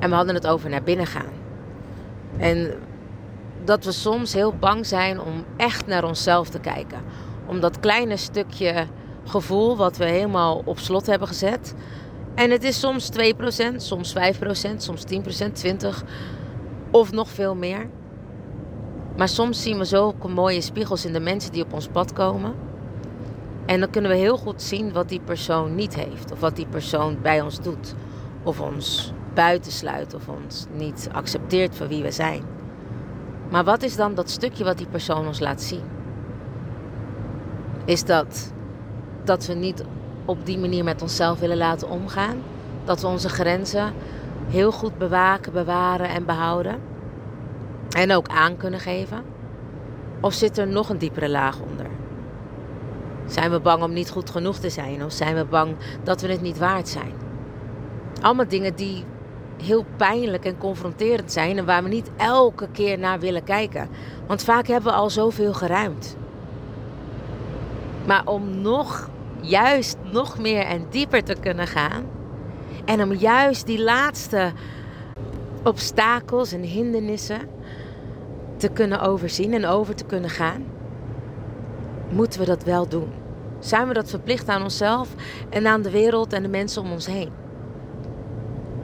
en 0.02 0.08
we 0.08 0.14
hadden 0.14 0.34
het 0.34 0.46
over 0.46 0.70
naar 0.70 0.82
binnen 0.82 1.06
gaan. 1.06 1.32
En 2.36 2.74
dat 3.64 3.84
we 3.84 3.92
soms 3.92 4.32
heel 4.32 4.54
bang 4.54 4.86
zijn 4.86 5.20
om 5.20 5.44
echt 5.56 5.86
naar 5.86 6.04
onszelf 6.04 6.48
te 6.48 6.58
kijken. 6.58 6.98
Om 7.46 7.60
dat 7.60 7.80
kleine 7.80 8.16
stukje 8.16 8.86
gevoel 9.24 9.76
wat 9.76 9.96
we 9.96 10.04
helemaal 10.04 10.62
op 10.64 10.78
slot 10.78 11.06
hebben 11.06 11.28
gezet. 11.28 11.74
En 12.34 12.50
het 12.50 12.64
is 12.64 12.80
soms 12.80 13.10
2%, 13.10 13.76
soms 13.76 14.14
5%, 14.14 14.76
soms 14.76 15.04
10%, 15.04 15.08
20% 15.12 16.04
of 16.90 17.12
nog 17.12 17.28
veel 17.28 17.54
meer. 17.54 17.88
Maar 19.16 19.28
soms 19.28 19.62
zien 19.62 19.78
we 19.78 19.84
zulke 19.84 20.28
mooie 20.28 20.60
spiegels 20.60 21.04
in 21.04 21.12
de 21.12 21.20
mensen 21.20 21.52
die 21.52 21.64
op 21.64 21.72
ons 21.72 21.88
pad 21.88 22.12
komen. 22.12 22.54
En 23.66 23.80
dan 23.80 23.90
kunnen 23.90 24.10
we 24.10 24.16
heel 24.16 24.36
goed 24.36 24.62
zien 24.62 24.92
wat 24.92 25.08
die 25.08 25.20
persoon 25.20 25.74
niet 25.74 25.94
heeft. 25.94 26.32
Of 26.32 26.40
wat 26.40 26.56
die 26.56 26.66
persoon 26.66 27.18
bij 27.22 27.40
ons 27.40 27.60
doet. 27.60 27.94
Of 28.42 28.60
ons 28.60 29.12
buitensluit 29.34 30.14
of 30.14 30.28
ons 30.28 30.66
niet 30.72 31.08
accepteert 31.12 31.76
voor 31.76 31.88
wie 31.88 32.02
we 32.02 32.10
zijn. 32.10 32.42
Maar 33.50 33.64
wat 33.64 33.82
is 33.82 33.96
dan 33.96 34.14
dat 34.14 34.30
stukje 34.30 34.64
wat 34.64 34.78
die 34.78 34.86
persoon 34.86 35.26
ons 35.26 35.40
laat 35.40 35.62
zien? 35.62 35.82
Is 37.84 38.04
dat 38.04 38.52
dat 39.24 39.46
we 39.46 39.54
niet 39.54 39.84
op 40.24 40.46
die 40.46 40.58
manier 40.58 40.84
met 40.84 41.02
onszelf 41.02 41.38
willen 41.38 41.56
laten 41.56 41.88
omgaan? 41.88 42.36
Dat 42.84 43.00
we 43.00 43.06
onze 43.06 43.28
grenzen 43.28 43.92
heel 44.48 44.72
goed 44.72 44.98
bewaken, 44.98 45.52
bewaren 45.52 46.08
en 46.08 46.24
behouden? 46.24 46.80
En 47.90 48.12
ook 48.12 48.28
aan 48.28 48.56
kunnen 48.56 48.80
geven? 48.80 49.24
Of 50.20 50.32
zit 50.32 50.58
er 50.58 50.66
nog 50.66 50.88
een 50.88 50.98
diepere 50.98 51.28
laag 51.28 51.60
onder? 51.60 51.86
Zijn 53.26 53.50
we 53.50 53.60
bang 53.60 53.82
om 53.82 53.92
niet 53.92 54.10
goed 54.10 54.30
genoeg 54.30 54.56
te 54.56 54.70
zijn? 54.70 55.04
Of 55.04 55.12
zijn 55.12 55.34
we 55.34 55.44
bang 55.44 55.76
dat 56.02 56.20
we 56.20 56.28
het 56.28 56.40
niet 56.42 56.58
waard 56.58 56.88
zijn? 56.88 57.12
Allemaal 58.20 58.48
dingen 58.48 58.74
die 58.74 59.04
heel 59.62 59.84
pijnlijk 59.96 60.44
en 60.44 60.58
confronterend 60.58 61.32
zijn 61.32 61.58
en 61.58 61.64
waar 61.64 61.82
we 61.82 61.88
niet 61.88 62.10
elke 62.16 62.68
keer 62.72 62.98
naar 62.98 63.20
willen 63.20 63.44
kijken. 63.44 63.88
Want 64.26 64.44
vaak 64.44 64.66
hebben 64.66 64.92
we 64.92 64.98
al 64.98 65.10
zoveel 65.10 65.52
geruimd. 65.52 66.16
Maar 68.06 68.26
om 68.26 68.60
nog, 68.60 69.10
juist 69.40 69.96
nog 70.10 70.38
meer 70.38 70.62
en 70.62 70.86
dieper 70.90 71.24
te 71.24 71.36
kunnen 71.40 71.66
gaan 71.66 72.04
en 72.84 73.02
om 73.02 73.12
juist 73.12 73.66
die 73.66 73.82
laatste 73.82 74.52
obstakels 75.64 76.52
en 76.52 76.62
hindernissen 76.62 77.40
te 78.56 78.68
kunnen 78.68 79.00
overzien 79.00 79.52
en 79.52 79.66
over 79.66 79.94
te 79.94 80.04
kunnen 80.04 80.30
gaan, 80.30 80.64
moeten 82.08 82.40
we 82.40 82.46
dat 82.46 82.64
wel 82.64 82.88
doen. 82.88 83.12
Zijn 83.58 83.88
we 83.88 83.94
dat 83.94 84.10
verplicht 84.10 84.48
aan 84.48 84.62
onszelf 84.62 85.08
en 85.48 85.66
aan 85.66 85.82
de 85.82 85.90
wereld 85.90 86.32
en 86.32 86.42
de 86.42 86.48
mensen 86.48 86.82
om 86.82 86.92
ons 86.92 87.06
heen? 87.06 87.41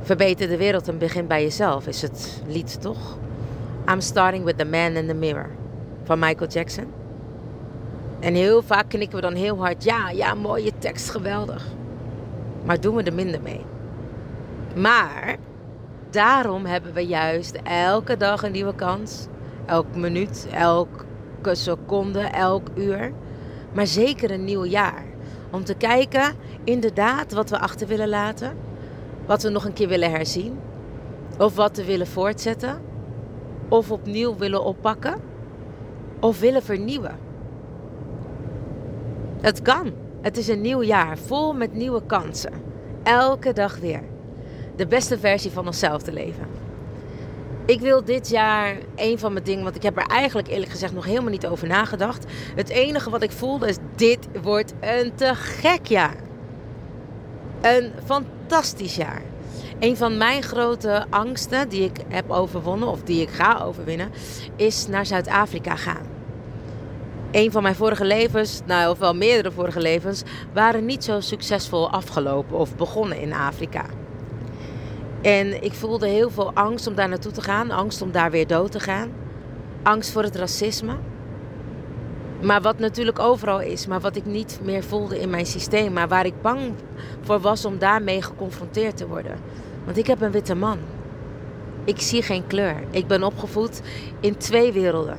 Verbeter 0.08 0.48
de 0.48 0.56
wereld 0.56 0.88
en 0.88 0.98
begin 0.98 1.26
bij 1.26 1.42
jezelf, 1.42 1.86
is 1.86 2.02
het 2.02 2.42
lied 2.46 2.80
toch? 2.80 3.16
I'm 3.90 4.00
starting 4.00 4.44
with 4.44 4.58
the 4.58 4.64
man 4.64 4.96
in 4.96 5.06
the 5.06 5.14
mirror 5.14 5.50
van 6.04 6.18
Michael 6.18 6.50
Jackson. 6.50 6.84
En 8.20 8.34
heel 8.34 8.62
vaak 8.62 8.88
knikken 8.88 9.16
we 9.16 9.22
dan 9.22 9.34
heel 9.34 9.58
hard. 9.58 9.84
Ja, 9.84 10.10
ja, 10.10 10.34
mooie 10.34 10.72
tekst, 10.78 11.10
geweldig. 11.10 11.66
Maar 12.64 12.80
doen 12.80 12.94
we 12.94 13.02
er 13.02 13.12
minder 13.12 13.40
mee. 13.40 13.64
Maar 14.76 15.36
daarom 16.10 16.64
hebben 16.64 16.92
we 16.92 17.06
juist 17.06 17.58
elke 17.64 18.16
dag 18.16 18.42
een 18.42 18.52
nieuwe 18.52 18.74
kans. 18.74 19.26
Elke 19.66 19.98
minuut, 19.98 20.46
elke 20.52 21.54
seconde, 21.54 22.20
elk 22.20 22.68
uur. 22.74 23.12
Maar 23.72 23.86
zeker 23.86 24.30
een 24.30 24.44
nieuw 24.44 24.64
jaar. 24.64 25.04
Om 25.50 25.64
te 25.64 25.74
kijken, 25.74 26.34
inderdaad, 26.64 27.32
wat 27.32 27.50
we 27.50 27.58
achter 27.58 27.86
willen 27.86 28.08
laten. 28.08 28.67
Wat 29.28 29.42
we 29.42 29.48
nog 29.48 29.64
een 29.64 29.72
keer 29.72 29.88
willen 29.88 30.10
herzien. 30.10 30.58
Of 31.38 31.54
wat 31.54 31.76
we 31.76 31.84
willen 31.84 32.06
voortzetten. 32.06 32.80
Of 33.68 33.90
opnieuw 33.90 34.36
willen 34.36 34.64
oppakken. 34.64 35.14
Of 36.20 36.40
willen 36.40 36.62
vernieuwen. 36.62 37.18
Het 39.40 39.62
kan. 39.62 39.92
Het 40.20 40.36
is 40.36 40.48
een 40.48 40.60
nieuw 40.60 40.82
jaar 40.82 41.18
vol 41.18 41.52
met 41.52 41.74
nieuwe 41.74 42.02
kansen. 42.06 42.52
Elke 43.02 43.52
dag 43.52 43.78
weer. 43.78 44.02
De 44.76 44.86
beste 44.86 45.18
versie 45.18 45.50
van 45.50 45.66
onszelf 45.66 46.02
te 46.02 46.12
leven. 46.12 46.46
Ik 47.64 47.80
wil 47.80 48.04
dit 48.04 48.28
jaar 48.28 48.76
een 48.96 49.18
van 49.18 49.32
mijn 49.32 49.44
dingen, 49.44 49.64
want 49.64 49.76
ik 49.76 49.82
heb 49.82 49.96
er 49.96 50.06
eigenlijk 50.06 50.48
eerlijk 50.48 50.70
gezegd 50.70 50.94
nog 50.94 51.04
helemaal 51.04 51.30
niet 51.30 51.46
over 51.46 51.68
nagedacht. 51.68 52.24
Het 52.54 52.68
enige 52.68 53.10
wat 53.10 53.22
ik 53.22 53.30
voelde 53.30 53.68
is: 53.68 53.76
dit 53.94 54.28
wordt 54.42 54.74
een 54.80 55.14
te 55.14 55.34
gek 55.34 55.86
jaar. 55.86 56.16
Een 57.60 57.90
fantastisch 58.04 58.36
jaar. 58.94 59.22
Een 59.78 59.96
van 59.96 60.16
mijn 60.16 60.42
grote 60.42 61.06
angsten 61.10 61.68
die 61.68 61.84
ik 61.84 62.00
heb 62.08 62.30
overwonnen, 62.30 62.88
of 62.88 63.02
die 63.02 63.22
ik 63.22 63.30
ga 63.30 63.62
overwinnen, 63.64 64.10
is 64.56 64.86
naar 64.86 65.06
Zuid-Afrika 65.06 65.76
gaan. 65.76 66.06
Een 67.30 67.52
van 67.52 67.62
mijn 67.62 67.74
vorige 67.74 68.04
levens, 68.04 68.60
nou 68.66 68.90
of 68.90 68.98
wel 68.98 69.14
meerdere 69.14 69.52
vorige 69.52 69.80
levens, 69.80 70.22
waren 70.52 70.84
niet 70.84 71.04
zo 71.04 71.20
succesvol 71.20 71.90
afgelopen 71.90 72.56
of 72.56 72.76
begonnen 72.76 73.20
in 73.20 73.32
Afrika. 73.32 73.84
En 75.22 75.62
ik 75.62 75.72
voelde 75.72 76.08
heel 76.08 76.30
veel 76.30 76.52
angst 76.52 76.86
om 76.86 76.94
daar 76.94 77.08
naartoe 77.08 77.32
te 77.32 77.42
gaan, 77.42 77.70
angst 77.70 78.02
om 78.02 78.12
daar 78.12 78.30
weer 78.30 78.46
dood 78.46 78.72
te 78.72 78.80
gaan, 78.80 79.10
angst 79.82 80.10
voor 80.10 80.22
het 80.22 80.36
racisme. 80.36 80.96
Maar 82.40 82.60
wat 82.60 82.78
natuurlijk 82.78 83.18
overal 83.18 83.60
is, 83.60 83.86
maar 83.86 84.00
wat 84.00 84.16
ik 84.16 84.24
niet 84.26 84.58
meer 84.62 84.84
voelde 84.84 85.20
in 85.20 85.30
mijn 85.30 85.46
systeem, 85.46 85.92
maar 85.92 86.08
waar 86.08 86.26
ik 86.26 86.42
bang 86.42 86.60
voor 87.20 87.40
was 87.40 87.64
om 87.64 87.78
daarmee 87.78 88.22
geconfronteerd 88.22 88.96
te 88.96 89.08
worden. 89.08 89.36
Want 89.84 89.96
ik 89.96 90.06
heb 90.06 90.20
een 90.20 90.30
witte 90.30 90.54
man. 90.54 90.78
Ik 91.84 92.00
zie 92.00 92.22
geen 92.22 92.46
kleur. 92.46 92.82
Ik 92.90 93.06
ben 93.06 93.22
opgevoed 93.22 93.80
in 94.20 94.36
twee 94.36 94.72
werelden. 94.72 95.18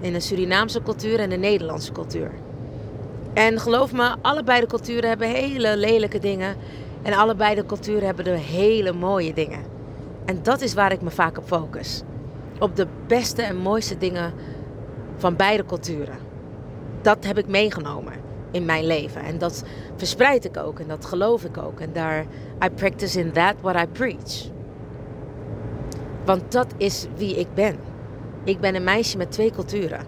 In 0.00 0.12
de 0.12 0.20
Surinaamse 0.20 0.82
cultuur 0.82 1.18
en 1.18 1.30
de 1.30 1.36
Nederlandse 1.36 1.92
cultuur. 1.92 2.30
En 3.32 3.60
geloof 3.60 3.92
me, 3.92 4.14
allebei 4.20 4.60
de 4.60 4.66
culturen 4.66 5.08
hebben 5.08 5.28
hele 5.28 5.76
lelijke 5.76 6.18
dingen. 6.18 6.56
En 7.02 7.12
allebei 7.12 7.54
de 7.54 7.66
culturen 7.66 8.06
hebben 8.06 8.24
de 8.24 8.30
hele 8.30 8.92
mooie 8.92 9.34
dingen. 9.34 9.60
En 10.24 10.38
dat 10.42 10.60
is 10.60 10.74
waar 10.74 10.92
ik 10.92 11.00
me 11.00 11.10
vaak 11.10 11.38
op 11.38 11.46
focus. 11.46 12.02
Op 12.58 12.76
de 12.76 12.86
beste 13.06 13.42
en 13.42 13.56
mooiste 13.56 13.98
dingen 13.98 14.32
van 15.16 15.36
beide 15.36 15.64
culturen. 15.66 16.23
Dat 17.04 17.24
heb 17.24 17.38
ik 17.38 17.46
meegenomen 17.46 18.12
in 18.50 18.64
mijn 18.64 18.86
leven. 18.86 19.22
En 19.22 19.38
dat 19.38 19.64
verspreid 19.96 20.44
ik 20.44 20.56
ook 20.56 20.78
en 20.78 20.88
dat 20.88 21.04
geloof 21.04 21.44
ik 21.44 21.58
ook. 21.58 21.80
En 21.80 21.92
daar, 21.92 22.26
I 22.64 22.70
practice 22.74 23.20
in 23.20 23.32
that 23.32 23.54
what 23.60 23.76
I 23.76 23.86
preach. 23.86 24.48
Want 26.24 26.52
dat 26.52 26.74
is 26.76 27.06
wie 27.16 27.38
ik 27.38 27.54
ben. 27.54 27.76
Ik 28.44 28.60
ben 28.60 28.74
een 28.74 28.84
meisje 28.84 29.16
met 29.16 29.32
twee 29.32 29.50
culturen. 29.50 30.06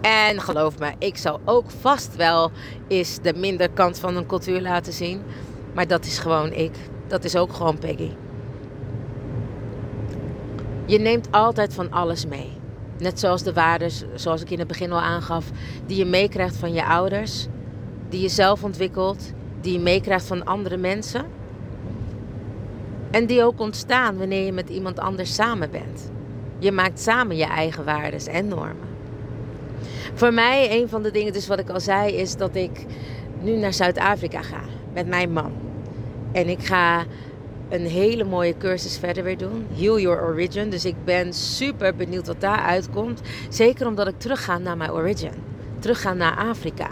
En 0.00 0.40
geloof 0.40 0.78
me, 0.78 0.92
ik 0.98 1.16
zal 1.16 1.40
ook 1.44 1.70
vast 1.70 2.16
wel 2.16 2.50
eens 2.88 3.18
de 3.22 3.34
minder 3.34 3.70
kant 3.70 3.98
van 3.98 4.16
een 4.16 4.26
cultuur 4.26 4.60
laten 4.60 4.92
zien. 4.92 5.22
Maar 5.74 5.86
dat 5.86 6.04
is 6.04 6.18
gewoon 6.18 6.52
ik. 6.52 6.74
Dat 7.06 7.24
is 7.24 7.36
ook 7.36 7.52
gewoon 7.52 7.78
Peggy. 7.78 8.10
Je 10.84 10.98
neemt 10.98 11.28
altijd 11.30 11.74
van 11.74 11.90
alles 11.90 12.26
mee. 12.26 12.64
Net 12.98 13.20
zoals 13.20 13.42
de 13.42 13.52
waarden, 13.52 13.90
zoals 14.14 14.42
ik 14.42 14.50
in 14.50 14.58
het 14.58 14.68
begin 14.68 14.92
al 14.92 15.00
aangaf, 15.00 15.50
die 15.86 15.96
je 15.96 16.04
meekrijgt 16.04 16.56
van 16.56 16.72
je 16.72 16.84
ouders, 16.84 17.46
die 18.08 18.20
je 18.20 18.28
zelf 18.28 18.64
ontwikkelt, 18.64 19.32
die 19.60 19.72
je 19.72 19.78
meekrijgt 19.78 20.26
van 20.26 20.44
andere 20.44 20.76
mensen. 20.76 21.24
En 23.10 23.26
die 23.26 23.44
ook 23.44 23.60
ontstaan 23.60 24.18
wanneer 24.18 24.44
je 24.44 24.52
met 24.52 24.68
iemand 24.68 24.98
anders 24.98 25.34
samen 25.34 25.70
bent. 25.70 26.10
Je 26.58 26.72
maakt 26.72 27.00
samen 27.00 27.36
je 27.36 27.44
eigen 27.44 27.84
waarden 27.84 28.26
en 28.26 28.48
normen. 28.48 28.86
Voor 30.14 30.32
mij, 30.32 30.80
een 30.80 30.88
van 30.88 31.02
de 31.02 31.10
dingen, 31.10 31.32
dus 31.32 31.46
wat 31.46 31.58
ik 31.58 31.70
al 31.70 31.80
zei, 31.80 32.12
is 32.12 32.36
dat 32.36 32.54
ik 32.54 32.86
nu 33.40 33.56
naar 33.56 33.72
Zuid-Afrika 33.72 34.42
ga 34.42 34.60
met 34.94 35.06
mijn 35.06 35.32
man. 35.32 35.52
En 36.32 36.48
ik 36.48 36.64
ga 36.64 37.04
een 37.68 37.86
hele 37.86 38.24
mooie 38.24 38.56
cursus 38.56 38.98
verder 38.98 39.24
weer 39.24 39.38
doen. 39.38 39.66
Heal 39.74 40.00
Your 40.00 40.22
Origin. 40.22 40.70
Dus 40.70 40.84
ik 40.84 40.94
ben 41.04 41.32
super 41.32 41.94
benieuwd 41.94 42.26
wat 42.26 42.40
daar 42.40 42.58
uitkomt. 42.60 43.20
Zeker 43.48 43.86
omdat 43.86 44.08
ik 44.08 44.18
terug 44.18 44.44
ga 44.44 44.58
naar 44.58 44.76
mijn 44.76 44.90
origin. 44.90 45.32
Terug 45.78 46.00
ga 46.00 46.12
naar 46.12 46.36
Afrika. 46.36 46.88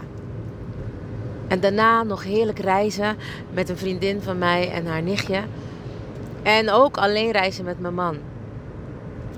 En 1.47 1.59
daarna 1.59 2.03
nog 2.03 2.23
heerlijk 2.23 2.59
reizen 2.59 3.15
met 3.53 3.69
een 3.69 3.77
vriendin 3.77 4.21
van 4.21 4.37
mij 4.37 4.71
en 4.71 4.85
haar 4.85 5.01
nichtje. 5.01 5.41
En 6.43 6.69
ook 6.69 6.97
alleen 6.97 7.31
reizen 7.31 7.65
met 7.65 7.79
mijn 7.79 7.93
man. 7.93 8.17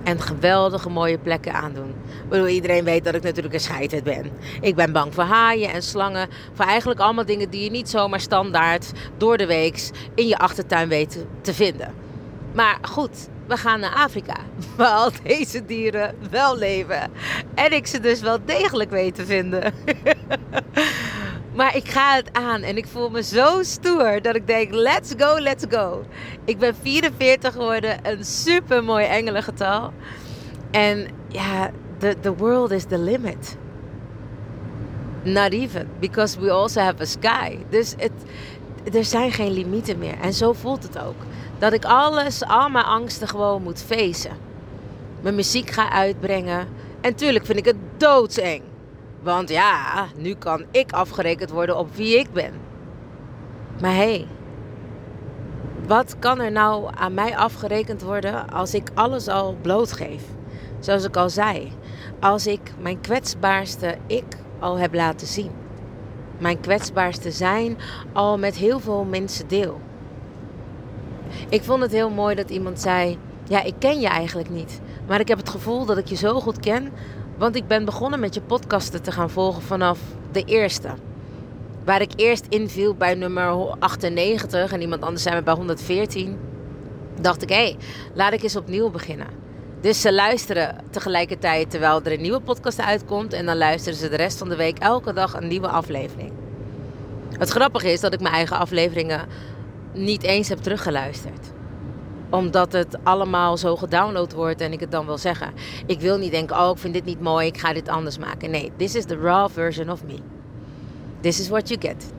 En 0.07 0.21
geweldige 0.21 0.89
mooie 0.89 1.17
plekken 1.17 1.53
aandoen. 1.53 1.93
Ik 2.31 2.47
iedereen 2.47 2.83
weet 2.83 3.03
dat 3.03 3.15
ik 3.15 3.23
natuurlijk 3.23 3.53
een 3.53 3.59
scheidheid 3.59 4.03
ben. 4.03 4.31
Ik 4.61 4.75
ben 4.75 4.91
bang 4.91 5.13
voor 5.13 5.23
haaien 5.23 5.73
en 5.73 5.83
slangen. 5.83 6.29
Voor 6.53 6.65
eigenlijk 6.65 6.99
allemaal 6.99 7.25
dingen 7.25 7.49
die 7.49 7.63
je 7.63 7.69
niet 7.69 7.89
zomaar 7.89 8.19
standaard 8.19 8.91
door 9.17 9.37
de 9.37 9.45
weeks 9.45 9.91
in 10.15 10.27
je 10.27 10.37
achtertuin 10.37 10.87
weet 10.87 11.25
te 11.41 11.53
vinden. 11.53 11.93
Maar 12.53 12.77
goed, 12.81 13.27
we 13.47 13.57
gaan 13.57 13.79
naar 13.79 13.95
Afrika. 13.95 14.35
Waar 14.77 14.91
al 14.91 15.11
deze 15.23 15.65
dieren 15.65 16.15
wel 16.29 16.57
leven. 16.57 17.11
En 17.55 17.71
ik 17.71 17.87
ze 17.87 17.99
dus 17.99 18.21
wel 18.21 18.37
degelijk 18.45 18.89
weet 18.89 19.15
te 19.15 19.25
vinden. 19.25 19.63
Maar 21.57 21.75
ik 21.75 21.87
ga 21.87 22.15
het 22.15 22.29
aan 22.33 22.61
en 22.61 22.77
ik 22.77 22.87
voel 22.87 23.09
me 23.09 23.23
zo 23.23 23.63
stoer 23.63 24.21
dat 24.21 24.35
ik 24.35 24.47
denk: 24.47 24.73
let's 24.73 25.13
go, 25.17 25.39
let's 25.39 25.65
go. 25.69 26.03
Ik 26.45 26.57
ben 26.57 26.75
44 26.81 27.53
geworden, 27.53 27.99
een 28.03 28.25
super 28.25 28.83
mooi 28.83 29.05
engelengetal. 29.05 29.93
En 30.71 31.07
ja, 31.27 31.71
the, 31.97 32.15
the 32.21 32.35
world 32.35 32.71
is 32.71 32.83
the 32.83 32.97
limit. 32.97 33.57
Not 35.23 35.51
even, 35.51 35.89
because 35.99 36.39
we 36.39 36.51
also 36.51 36.81
have 36.81 37.01
a 37.01 37.05
sky. 37.05 37.57
Dus 37.69 37.93
het, 37.97 38.11
er 38.95 39.05
zijn 39.05 39.31
geen 39.31 39.51
limieten 39.51 39.97
meer. 39.97 40.19
En 40.19 40.33
zo 40.33 40.53
voelt 40.53 40.83
het 40.83 40.99
ook. 40.99 41.21
Dat 41.59 41.73
ik 41.73 41.85
alles, 41.85 42.43
al 42.43 42.69
mijn 42.69 42.85
angsten 42.85 43.27
gewoon 43.27 43.63
moet 43.63 43.83
facen. 43.87 44.37
Mijn 45.21 45.35
muziek 45.35 45.69
ga 45.69 45.91
uitbrengen. 45.91 46.67
En 47.01 47.15
tuurlijk 47.15 47.45
vind 47.45 47.57
ik 47.57 47.65
het 47.65 47.77
doodseng. 47.97 48.61
Want 49.27 49.49
ja, 49.49 50.05
nu 50.15 50.33
kan 50.33 50.65
ik 50.71 50.91
afgerekend 50.91 51.49
worden 51.49 51.77
op 51.77 51.95
wie 51.95 52.19
ik 52.19 52.33
ben. 52.33 52.53
Maar 53.81 53.91
hé, 53.91 53.97
hey, 53.97 54.27
wat 55.87 56.15
kan 56.19 56.39
er 56.39 56.51
nou 56.51 56.89
aan 56.95 57.13
mij 57.13 57.37
afgerekend 57.37 58.01
worden 58.01 58.49
als 58.49 58.73
ik 58.73 58.89
alles 58.93 59.27
al 59.27 59.55
blootgeef? 59.61 60.23
Zoals 60.79 61.03
ik 61.03 61.17
al 61.17 61.29
zei, 61.29 61.71
als 62.19 62.47
ik 62.47 62.59
mijn 62.79 63.01
kwetsbaarste 63.01 63.97
ik 64.05 64.37
al 64.59 64.77
heb 64.77 64.93
laten 64.93 65.27
zien. 65.27 65.51
Mijn 66.37 66.59
kwetsbaarste 66.59 67.31
zijn 67.31 67.77
al 68.13 68.37
met 68.37 68.55
heel 68.55 68.79
veel 68.79 69.05
mensen 69.05 69.47
deel. 69.47 69.81
Ik 71.49 71.63
vond 71.63 71.81
het 71.81 71.91
heel 71.91 72.09
mooi 72.09 72.35
dat 72.35 72.49
iemand 72.49 72.79
zei: 72.79 73.17
Ja, 73.47 73.63
ik 73.63 73.75
ken 73.79 73.99
je 73.99 74.07
eigenlijk 74.07 74.49
niet. 74.49 74.81
Maar 75.07 75.19
ik 75.19 75.27
heb 75.27 75.37
het 75.37 75.49
gevoel 75.49 75.85
dat 75.85 75.97
ik 75.97 76.07
je 76.07 76.15
zo 76.15 76.39
goed 76.39 76.59
ken 76.59 76.91
want 77.37 77.55
ik 77.55 77.67
ben 77.67 77.85
begonnen 77.85 78.19
met 78.19 78.33
je 78.33 78.41
podcasten 78.41 79.01
te 79.01 79.11
gaan 79.11 79.29
volgen 79.29 79.61
vanaf 79.61 79.99
de 80.31 80.43
eerste. 80.43 80.89
Waar 81.83 82.01
ik 82.01 82.11
eerst 82.15 82.45
inviel 82.49 82.95
bij 82.95 83.13
nummer 83.13 83.75
98 83.79 84.71
en 84.71 84.81
iemand 84.81 85.01
anders 85.01 85.23
zei 85.23 85.35
me 85.35 85.43
bij 85.43 85.53
114. 85.53 86.37
Dacht 87.21 87.41
ik, 87.41 87.49
hé, 87.49 87.55
hey, 87.55 87.77
laat 88.13 88.33
ik 88.33 88.43
eens 88.43 88.55
opnieuw 88.55 88.89
beginnen. 88.89 89.27
Dus 89.81 90.01
ze 90.01 90.13
luisteren 90.13 90.75
tegelijkertijd 90.89 91.69
terwijl 91.69 92.01
er 92.03 92.11
een 92.11 92.21
nieuwe 92.21 92.39
podcast 92.39 92.81
uitkomt. 92.81 93.33
En 93.33 93.45
dan 93.45 93.57
luisteren 93.57 93.97
ze 93.97 94.09
de 94.09 94.15
rest 94.15 94.37
van 94.37 94.49
de 94.49 94.55
week 94.55 94.79
elke 94.79 95.13
dag 95.13 95.33
een 95.33 95.47
nieuwe 95.47 95.67
aflevering. 95.67 96.31
Het 97.37 97.49
grappige 97.49 97.91
is 97.91 97.99
dat 97.99 98.13
ik 98.13 98.21
mijn 98.21 98.33
eigen 98.33 98.57
afleveringen 98.57 99.27
niet 99.93 100.23
eens 100.23 100.49
heb 100.49 100.59
teruggeluisterd 100.59 101.55
omdat 102.29 102.71
het 102.71 102.97
allemaal 103.03 103.57
zo 103.57 103.75
gedownload 103.75 104.33
wordt 104.33 104.61
en 104.61 104.71
ik 104.71 104.79
het 104.79 104.91
dan 104.91 105.05
wil 105.05 105.17
zeggen. 105.17 105.51
Ik 105.85 105.99
wil 105.99 106.17
niet 106.17 106.31
denken, 106.31 106.59
oh 106.59 106.69
ik 106.69 106.77
vind 106.77 106.93
dit 106.93 107.05
niet 107.05 107.21
mooi, 107.21 107.47
ik 107.47 107.57
ga 107.57 107.73
dit 107.73 107.89
anders 107.89 108.17
maken. 108.17 108.51
Nee, 108.51 108.71
this 108.77 108.95
is 108.95 109.05
the 109.05 109.17
raw 109.17 109.49
version 109.49 109.89
of 109.89 110.03
me. 110.03 110.15
This 111.19 111.39
is 111.39 111.47
what 111.49 111.67
you 111.67 111.81
get. 111.81 112.11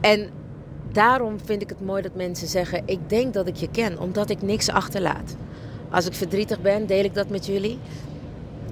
En 0.00 0.30
daarom 0.92 1.40
vind 1.44 1.62
ik 1.62 1.68
het 1.68 1.80
mooi 1.80 2.02
dat 2.02 2.14
mensen 2.14 2.48
zeggen: 2.48 2.82
Ik 2.86 3.08
denk 3.08 3.34
dat 3.34 3.46
ik 3.46 3.56
je 3.56 3.68
ken, 3.68 3.98
omdat 3.98 4.30
ik 4.30 4.42
niks 4.42 4.68
achterlaat. 4.68 5.36
Als 5.90 6.06
ik 6.06 6.14
verdrietig 6.14 6.60
ben, 6.60 6.86
deel 6.86 7.04
ik 7.04 7.14
dat 7.14 7.28
met 7.28 7.46
jullie. 7.46 7.78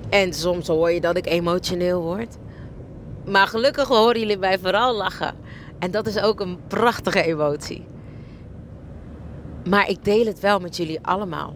En 0.09 0.33
soms 0.33 0.67
hoor 0.67 0.91
je 0.91 1.01
dat 1.01 1.17
ik 1.17 1.27
emotioneel 1.27 2.01
word. 2.01 2.37
Maar 3.25 3.47
gelukkig 3.47 3.89
horen 3.89 4.21
jullie 4.21 4.39
mij 4.39 4.59
vooral 4.59 4.95
lachen. 4.95 5.35
En 5.79 5.91
dat 5.91 6.07
is 6.07 6.21
ook 6.21 6.41
een 6.41 6.59
prachtige 6.67 7.23
emotie. 7.23 7.87
Maar 9.69 9.89
ik 9.89 10.05
deel 10.05 10.27
het 10.27 10.41
wel 10.41 10.61
met 10.61 10.77
jullie 10.77 10.99
allemaal. 11.03 11.55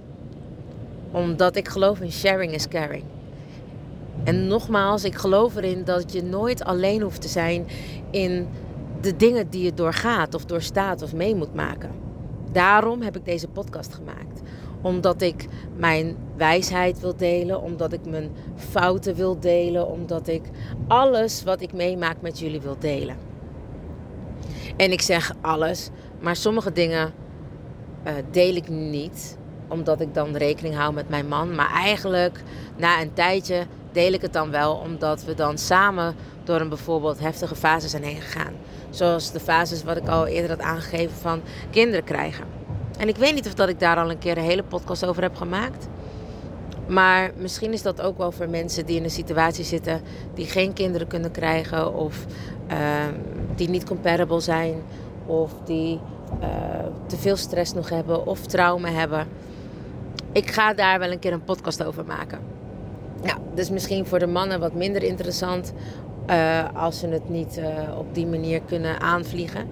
Omdat 1.11 1.57
ik 1.57 1.69
geloof 1.69 2.01
in 2.01 2.13
sharing 2.13 2.53
is 2.53 2.69
caring. 2.69 3.05
En 4.25 4.47
nogmaals, 4.47 5.05
ik 5.05 5.15
geloof 5.15 5.57
erin 5.57 5.85
dat 5.85 6.13
je 6.13 6.23
nooit 6.23 6.65
alleen 6.65 7.03
hoeft 7.03 7.21
te 7.21 7.29
zijn 7.29 7.67
in 8.11 8.49
de 9.01 9.17
dingen 9.17 9.51
die 9.51 9.65
je 9.65 9.75
doorgaat 9.75 10.35
of 10.35 10.45
doorstaat 10.45 11.03
of 11.03 11.15
mee 11.15 11.35
moet 11.35 11.55
maken. 11.55 11.91
Daarom 12.53 13.03
heb 13.03 13.17
ik 13.17 13.25
deze 13.25 13.49
podcast 13.49 13.95
gemaakt. 13.95 14.41
Omdat 14.83 15.23
ik 15.23 15.47
mijn 15.77 16.17
wijsheid 16.37 17.01
wil 17.01 17.17
delen, 17.17 17.63
omdat 17.63 17.93
ik 17.93 18.07
mijn 18.07 18.31
fouten 18.57 19.15
wil 19.15 19.41
delen, 19.41 19.89
omdat 19.89 20.29
ik 20.29 20.43
alles 20.89 21.43
wat 21.43 21.61
ik 21.61 21.73
meemaak 21.73 22.17
met 22.21 22.39
jullie 22.39 22.61
wil 22.61 22.77
delen. 22.79 23.17
En 24.77 24.93
ik 24.93 25.01
zeg 25.01 25.35
alles, 25.41 25.91
maar 26.21 26.37
sommige 26.37 26.73
dingen 26.73 27.13
uh, 28.07 28.13
deel 28.31 28.55
ik 28.55 28.69
niet, 28.69 29.37
omdat 29.69 30.01
ik 30.01 30.15
dan 30.15 30.37
rekening 30.37 30.75
hou 30.75 30.95
met 30.95 31.09
mijn 31.09 31.29
man. 31.29 31.55
Maar 31.55 31.71
eigenlijk 31.73 32.43
na 32.77 33.01
een 33.01 33.13
tijdje 33.13 33.67
deel 33.93 34.13
ik 34.13 34.23
het 34.23 34.33
dan 34.33 34.51
wel, 34.51 34.75
omdat 34.75 35.25
we 35.25 35.35
dan 35.35 35.59
samen 35.59 36.15
door 36.45 36.61
een 36.61 36.69
bijvoorbeeld 36.69 37.21
heftige 37.21 37.55
fase 37.55 37.89
zijn 37.89 38.03
heen 38.03 38.21
gegaan. 38.21 38.55
Zoals 38.91 39.33
de 39.33 39.41
fases 39.41 39.85
wat 39.85 39.97
ik 39.97 40.09
al 40.09 40.27
eerder 40.27 40.51
had 40.51 40.61
aangegeven 40.61 41.17
van 41.17 41.41
kinderen 41.71 42.05
krijgen. 42.05 42.45
En 42.99 43.09
ik 43.09 43.17
weet 43.17 43.35
niet 43.35 43.47
of 43.47 43.55
dat 43.55 43.69
ik 43.69 43.81
daar 43.81 43.97
al 43.97 44.11
een 44.11 44.19
keer 44.19 44.39
een 44.39 44.45
hele 44.45 44.63
podcast 44.63 45.07
over 45.07 45.23
heb 45.23 45.37
gemaakt. 45.37 45.89
Maar 46.87 47.31
misschien 47.37 47.73
is 47.73 47.83
dat 47.83 48.01
ook 48.01 48.19
wel 48.19 48.33
voor 48.33 48.49
mensen 48.49 48.87
die 48.87 48.97
in 48.97 49.05
een 49.05 49.11
situatie 49.11 49.65
zitten 49.65 50.01
die 50.35 50.47
geen 50.47 50.73
kinderen 50.73 51.07
kunnen 51.07 51.31
krijgen 51.31 51.95
of 51.95 52.27
uh, 52.71 52.77
die 53.55 53.69
niet 53.69 53.85
comparable 53.85 54.41
zijn 54.41 54.83
of 55.27 55.53
die 55.65 56.01
uh, 56.41 56.49
te 57.07 57.17
veel 57.17 57.37
stress 57.37 57.73
nog 57.73 57.89
hebben 57.89 58.27
of 58.27 58.47
trauma 58.47 58.89
hebben. 58.89 59.27
Ik 60.33 60.51
ga 60.51 60.75
daar 60.75 60.99
wel 60.99 61.11
een 61.11 61.19
keer 61.19 61.33
een 61.33 61.45
podcast 61.45 61.85
over 61.85 62.05
maken. 62.05 62.39
Nou, 63.23 63.39
dus 63.55 63.71
misschien 63.71 64.07
voor 64.07 64.19
de 64.19 64.27
mannen 64.27 64.61
wat 64.61 64.75
minder 64.75 65.03
interessant 65.03 65.73
uh, 66.31 66.65
als 66.75 66.99
ze 66.99 67.09
het 67.09 67.29
niet 67.29 67.59
uh, 67.59 67.99
op 67.99 68.15
die 68.15 68.27
manier 68.27 68.61
kunnen 68.61 69.01
aanvliegen. 69.01 69.69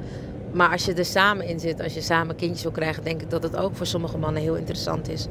Maar 0.53 0.71
als 0.71 0.85
je 0.85 0.95
er 0.95 1.05
samen 1.05 1.47
in 1.47 1.61
zit, 1.61 1.83
als 1.83 1.95
je 1.95 2.01
samen 2.01 2.37
kindjes 2.37 2.63
wil 2.63 2.73
krijgen, 2.73 3.05
denk 3.05 3.23
ik 3.23 3.31
dat 3.31 3.43
het 3.43 3.57
ook 3.57 3.77
voor 3.77 3.87
sommige 3.87 4.19
mannen 4.19 4.43
heel 4.43 4.57
interessant 4.57 5.09
is. 5.09 5.27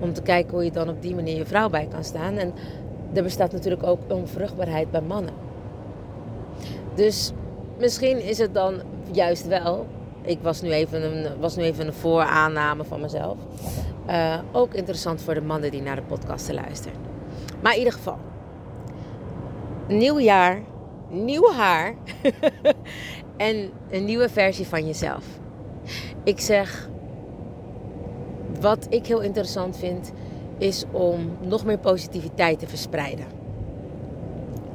Om 0.00 0.12
te 0.12 0.22
kijken 0.22 0.52
hoe 0.52 0.64
je 0.64 0.70
dan 0.70 0.88
op 0.88 1.02
die 1.02 1.14
manier 1.14 1.36
je 1.36 1.46
vrouw 1.46 1.68
bij 1.68 1.88
kan 1.90 2.04
staan. 2.04 2.36
En 2.36 2.52
er 3.12 3.22
bestaat 3.22 3.52
natuurlijk 3.52 3.82
ook 3.82 4.00
onvruchtbaarheid 4.08 4.90
bij 4.90 5.00
mannen. 5.00 5.34
Dus 6.94 7.32
misschien 7.78 8.22
is 8.22 8.38
het 8.38 8.54
dan 8.54 8.80
juist 9.12 9.46
wel. 9.46 9.86
Ik 10.22 10.38
was 10.42 10.62
nu 10.62 10.70
even 10.70 11.02
een, 11.02 11.40
was 11.40 11.56
nu 11.56 11.62
even 11.62 11.86
een 11.86 11.92
vooraanname 11.92 12.84
van 12.84 13.00
mezelf. 13.00 13.36
Uh, 14.08 14.38
ook 14.52 14.74
interessant 14.74 15.22
voor 15.22 15.34
de 15.34 15.40
mannen 15.40 15.70
die 15.70 15.82
naar 15.82 15.96
de 15.96 16.02
podcast 16.02 16.52
luisteren. 16.52 16.98
Maar 17.62 17.72
in 17.72 17.78
ieder 17.78 17.92
geval, 17.92 18.18
nieuw 19.88 20.20
jaar, 20.20 20.60
nieuw 21.08 21.52
haar 21.52 21.94
en 23.36 23.70
een 23.90 24.04
nieuwe 24.04 24.28
versie 24.28 24.66
van 24.66 24.86
jezelf. 24.86 25.24
Ik 26.24 26.40
zeg, 26.40 26.88
wat 28.60 28.86
ik 28.90 29.06
heel 29.06 29.20
interessant 29.20 29.76
vind, 29.76 30.12
is 30.58 30.84
om 30.90 31.36
nog 31.40 31.64
meer 31.64 31.78
positiviteit 31.78 32.58
te 32.58 32.66
verspreiden. 32.66 33.26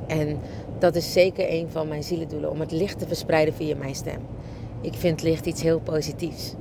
En 0.07 0.39
dat 0.79 0.95
is 0.95 1.13
zeker 1.13 1.51
een 1.51 1.69
van 1.69 1.87
mijn 1.87 2.03
zielendoelen, 2.03 2.51
om 2.51 2.59
het 2.59 2.71
licht 2.71 2.99
te 2.99 3.07
verspreiden 3.07 3.53
via 3.53 3.75
mijn 3.75 3.95
stem. 3.95 4.19
Ik 4.81 4.93
vind 4.93 5.21
licht 5.21 5.45
iets 5.45 5.61
heel 5.61 5.79
positiefs. 5.79 6.53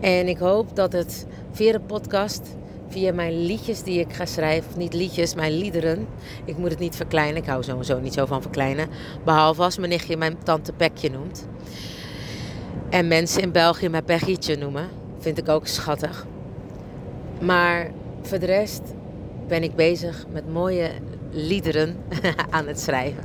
En 0.00 0.28
ik 0.28 0.38
hoop 0.38 0.76
dat 0.76 0.92
het 0.92 1.26
via 1.52 1.72
de 1.72 1.80
podcast 1.80 2.56
via 2.90 3.12
mijn 3.12 3.44
liedjes 3.46 3.82
die 3.82 4.00
ik 4.00 4.12
ga 4.12 4.26
schrijven. 4.26 4.78
Niet 4.78 4.94
liedjes, 4.94 5.34
mijn 5.34 5.52
liederen. 5.52 6.06
Ik 6.44 6.56
moet 6.56 6.70
het 6.70 6.78
niet 6.78 6.96
verkleinen. 6.96 7.42
Ik 7.42 7.48
hou 7.48 7.62
sowieso 7.62 8.00
niet 8.00 8.14
zo 8.14 8.26
van 8.26 8.42
verkleinen. 8.42 8.88
Behalve 9.24 9.62
als 9.62 9.78
mijn 9.78 9.90
nichtje 9.90 10.16
mijn 10.16 10.38
tante 10.42 10.72
Pekje 10.72 11.10
noemt. 11.10 11.46
En 12.90 13.08
mensen 13.08 13.42
in 13.42 13.52
België 13.52 13.88
mijn 13.88 14.04
Peggietje 14.04 14.56
noemen. 14.56 14.88
Vind 15.18 15.38
ik 15.38 15.48
ook 15.48 15.66
schattig. 15.66 16.26
Maar 17.40 17.90
voor 18.22 18.38
de 18.38 18.46
rest 18.46 18.82
ben 19.48 19.62
ik 19.62 19.74
bezig 19.74 20.26
met 20.32 20.52
mooie 20.52 20.90
liederen 21.30 21.96
aan 22.50 22.66
het 22.66 22.80
schrijven. 22.80 23.24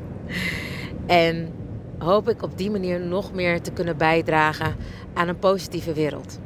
En 1.05 1.53
hoop 1.97 2.29
ik 2.29 2.41
op 2.41 2.57
die 2.57 2.71
manier 2.71 2.99
nog 2.99 3.33
meer 3.33 3.61
te 3.61 3.71
kunnen 3.71 3.97
bijdragen 3.97 4.75
aan 5.13 5.27
een 5.27 5.39
positieve 5.39 5.93
wereld. 5.93 6.39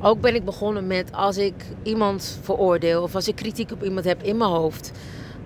Ook 0.00 0.20
ben 0.20 0.34
ik 0.34 0.44
begonnen 0.44 0.86
met 0.86 1.12
als 1.12 1.36
ik 1.36 1.54
iemand 1.82 2.38
veroordeel 2.42 3.02
of 3.02 3.14
als 3.14 3.28
ik 3.28 3.36
kritiek 3.36 3.72
op 3.72 3.84
iemand 3.84 4.04
heb 4.04 4.22
in 4.22 4.36
mijn 4.36 4.50
hoofd. 4.50 4.92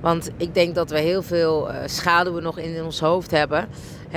Want 0.01 0.31
ik 0.37 0.55
denk 0.55 0.75
dat 0.75 0.91
we 0.91 0.99
heel 0.99 1.23
veel 1.23 1.71
uh, 1.71 1.77
schaduwen 1.87 2.43
nog 2.43 2.59
in 2.59 2.85
ons 2.85 3.01
hoofd 3.01 3.31
hebben. 3.31 3.69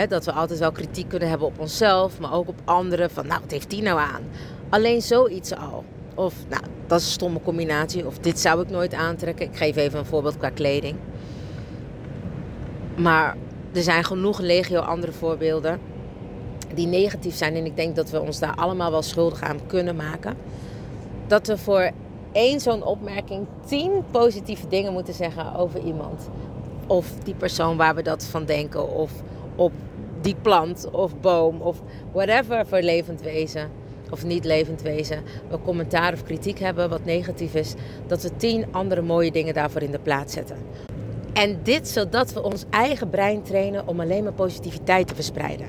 Dat 0.09 0.25
we 0.25 0.31
altijd 0.31 0.59
wel 0.59 0.71
kritiek 0.71 1.09
kunnen 1.09 1.29
hebben 1.29 1.47
op 1.47 1.59
onszelf, 1.59 2.19
maar 2.19 2.33
ook 2.33 2.47
op 2.47 2.61
anderen. 2.65 3.09
Van 3.09 3.27
nou, 3.27 3.39
wat 3.41 3.51
heeft 3.51 3.69
die 3.69 3.81
nou 3.81 3.99
aan? 3.99 4.21
Alleen 4.69 5.01
zoiets 5.01 5.55
al. 5.55 5.83
Of 6.15 6.33
nou, 6.49 6.61
dat 6.87 6.99
is 6.99 7.05
een 7.05 7.11
stomme 7.11 7.41
combinatie. 7.41 8.05
Of 8.05 8.17
dit 8.17 8.39
zou 8.39 8.61
ik 8.61 8.69
nooit 8.69 8.93
aantrekken. 8.93 9.45
Ik 9.45 9.57
geef 9.57 9.75
even 9.75 9.99
een 9.99 10.05
voorbeeld 10.05 10.37
qua 10.37 10.49
kleding. 10.49 10.95
Maar 12.95 13.35
er 13.73 13.83
zijn 13.83 14.03
genoeg 14.03 14.39
legio 14.39 14.79
andere 14.79 15.11
voorbeelden 15.11 15.79
die 16.73 16.87
negatief 16.87 17.35
zijn. 17.35 17.55
En 17.55 17.65
ik 17.65 17.75
denk 17.75 17.95
dat 17.95 18.09
we 18.09 18.21
ons 18.21 18.39
daar 18.39 18.55
allemaal 18.55 18.91
wel 18.91 19.01
schuldig 19.01 19.41
aan 19.41 19.59
kunnen 19.67 19.95
maken. 19.95 20.37
Dat 21.27 21.47
we 21.47 21.57
voor 21.57 21.91
één 22.31 22.59
zo'n 22.59 22.83
opmerking 22.83 23.45
tien 23.65 23.91
positieve 24.11 24.67
dingen 24.67 24.93
moeten 24.93 25.13
zeggen 25.13 25.55
over 25.55 25.79
iemand. 25.79 26.29
Of 26.87 27.13
die 27.23 27.35
persoon 27.35 27.77
waar 27.77 27.95
we 27.95 28.01
dat 28.01 28.23
van 28.23 28.45
denken. 28.45 28.89
Of 28.95 29.11
op 29.55 29.71
die 30.21 30.35
plant 30.41 30.89
of 30.91 31.19
boom 31.19 31.61
of 31.61 31.81
whatever 32.11 32.67
voor 32.67 32.81
levend 32.81 33.21
wezen. 33.21 33.69
Of 34.11 34.23
niet 34.23 34.45
levend 34.45 34.81
wezen. 34.81 35.23
We 35.49 35.61
commentaar 35.63 36.13
of 36.13 36.23
kritiek 36.23 36.59
hebben 36.59 36.89
wat 36.89 37.05
negatief 37.05 37.53
is. 37.53 37.73
Dat 38.07 38.23
we 38.23 38.35
tien 38.35 38.65
andere 38.71 39.01
mooie 39.01 39.31
dingen 39.31 39.53
daarvoor 39.53 39.81
in 39.81 39.91
de 39.91 39.99
plaats 39.99 40.33
zetten. 40.33 40.57
En 41.33 41.59
dit 41.63 41.87
zodat 41.87 42.33
we 42.33 42.43
ons 42.43 42.65
eigen 42.69 43.09
brein 43.09 43.43
trainen 43.43 43.87
om 43.87 43.99
alleen 43.99 44.23
maar 44.23 44.33
positiviteit 44.33 45.07
te 45.07 45.15
verspreiden. 45.15 45.67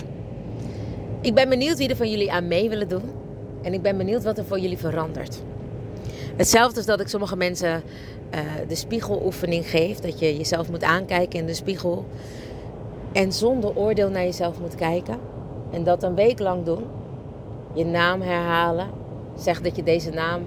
Ik 1.20 1.34
ben 1.34 1.48
benieuwd 1.48 1.76
wie 1.76 1.88
er 1.88 1.96
van 1.96 2.10
jullie 2.10 2.32
aan 2.32 2.48
mee 2.48 2.68
willen 2.68 2.88
doen. 2.88 3.02
En 3.62 3.72
ik 3.72 3.82
ben 3.82 3.96
benieuwd 3.96 4.24
wat 4.24 4.38
er 4.38 4.44
voor 4.44 4.58
jullie 4.58 4.78
verandert. 4.78 5.42
Hetzelfde 6.36 6.76
als 6.76 6.86
dat 6.86 7.00
ik 7.00 7.08
sommige 7.08 7.36
mensen 7.36 7.82
uh, 8.34 8.40
de 8.68 8.74
spiegeloefening 8.74 9.70
geef. 9.70 9.98
Dat 9.98 10.18
je 10.18 10.36
jezelf 10.36 10.70
moet 10.70 10.82
aankijken 10.82 11.38
in 11.38 11.46
de 11.46 11.54
spiegel. 11.54 12.04
En 13.12 13.32
zonder 13.32 13.76
oordeel 13.76 14.08
naar 14.08 14.22
jezelf 14.22 14.60
moet 14.60 14.74
kijken. 14.74 15.18
En 15.70 15.84
dat 15.84 16.02
een 16.02 16.14
week 16.14 16.38
lang 16.38 16.64
doen. 16.64 16.84
Je 17.74 17.84
naam 17.84 18.20
herhalen. 18.20 18.88
Zeg 19.36 19.60
dat 19.60 19.76
je 19.76 19.82
deze 19.82 20.10
naam 20.10 20.46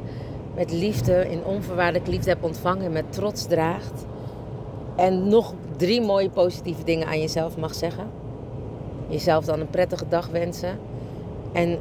met 0.56 0.72
liefde, 0.72 1.30
in 1.30 1.44
onvoorwaardelijke 1.44 2.12
liefde 2.12 2.30
hebt 2.30 2.44
ontvangen. 2.44 2.92
Met 2.92 3.12
trots 3.12 3.46
draagt. 3.46 4.06
En 4.96 5.28
nog 5.28 5.54
drie 5.78 6.02
mooie 6.02 6.30
positieve 6.30 6.84
dingen 6.84 7.08
aan 7.08 7.20
jezelf 7.20 7.58
mag 7.58 7.74
zeggen. 7.74 8.08
Jezelf 9.08 9.46
dan 9.46 9.60
een 9.60 9.70
prettige 9.70 10.08
dag 10.08 10.28
wensen. 10.28 10.80
En 11.52 11.80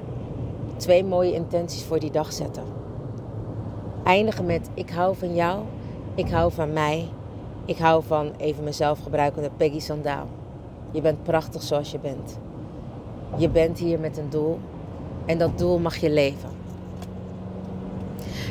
twee 0.76 1.04
mooie 1.04 1.32
intenties 1.32 1.84
voor 1.84 1.98
die 1.98 2.10
dag 2.10 2.32
zetten. 2.32 2.64
Eindigen 4.04 4.46
met 4.46 4.70
ik 4.74 4.90
hou 4.90 5.16
van 5.16 5.34
jou, 5.34 5.62
ik 6.14 6.28
hou 6.28 6.52
van 6.52 6.72
mij, 6.72 7.08
ik 7.64 7.78
hou 7.78 8.02
van 8.06 8.32
even 8.36 8.64
mezelf 8.64 8.98
gebruikende 9.02 9.50
Peggy 9.56 9.78
Sandaal. 9.80 10.26
Je 10.90 11.00
bent 11.00 11.22
prachtig 11.22 11.62
zoals 11.62 11.90
je 11.90 11.98
bent. 11.98 12.38
Je 13.36 13.48
bent 13.48 13.78
hier 13.78 14.00
met 14.00 14.18
een 14.18 14.30
doel 14.30 14.58
en 15.26 15.38
dat 15.38 15.58
doel 15.58 15.78
mag 15.78 15.96
je 15.96 16.10
leven. 16.10 16.61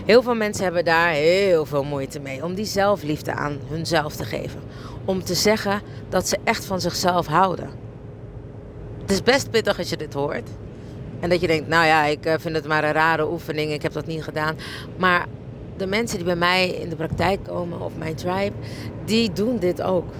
Heel 0.05 0.21
veel 0.21 0.35
mensen 0.35 0.63
hebben 0.63 0.85
daar 0.85 1.09
heel 1.09 1.65
veel 1.65 1.83
moeite 1.83 2.19
mee 2.19 2.43
om 2.43 2.53
die 2.53 2.65
zelfliefde 2.65 3.33
aan 3.33 3.59
hunzelf 3.67 4.15
te 4.15 4.25
geven. 4.25 4.59
Om 5.05 5.23
te 5.23 5.33
zeggen 5.33 5.81
dat 6.09 6.27
ze 6.27 6.37
echt 6.43 6.65
van 6.65 6.81
zichzelf 6.81 7.27
houden. 7.27 7.69
Het 9.01 9.11
is 9.11 9.23
best 9.23 9.49
pittig 9.49 9.77
als 9.77 9.89
je 9.89 9.97
dit 9.97 10.13
hoort. 10.13 10.49
En 11.19 11.29
dat 11.29 11.41
je 11.41 11.47
denkt, 11.47 11.67
nou 11.67 11.85
ja, 11.85 12.05
ik 12.05 12.25
eh, 12.25 12.33
vind 12.39 12.55
het 12.55 12.67
maar 12.67 12.83
een 12.83 12.91
rare 12.91 13.31
oefening, 13.31 13.71
ik 13.71 13.81
heb 13.81 13.93
dat 13.93 14.05
niet 14.05 14.23
gedaan. 14.23 14.55
Maar 14.97 15.25
de 15.77 15.85
mensen 15.85 16.17
die 16.17 16.25
bij 16.25 16.35
mij 16.35 16.69
in 16.69 16.89
de 16.89 16.95
praktijk 16.95 17.43
komen, 17.43 17.81
of 17.81 17.91
mijn 17.97 18.15
tribe, 18.15 18.55
die 19.05 19.31
doen 19.31 19.57
dit 19.57 19.81
ook. 19.81 20.13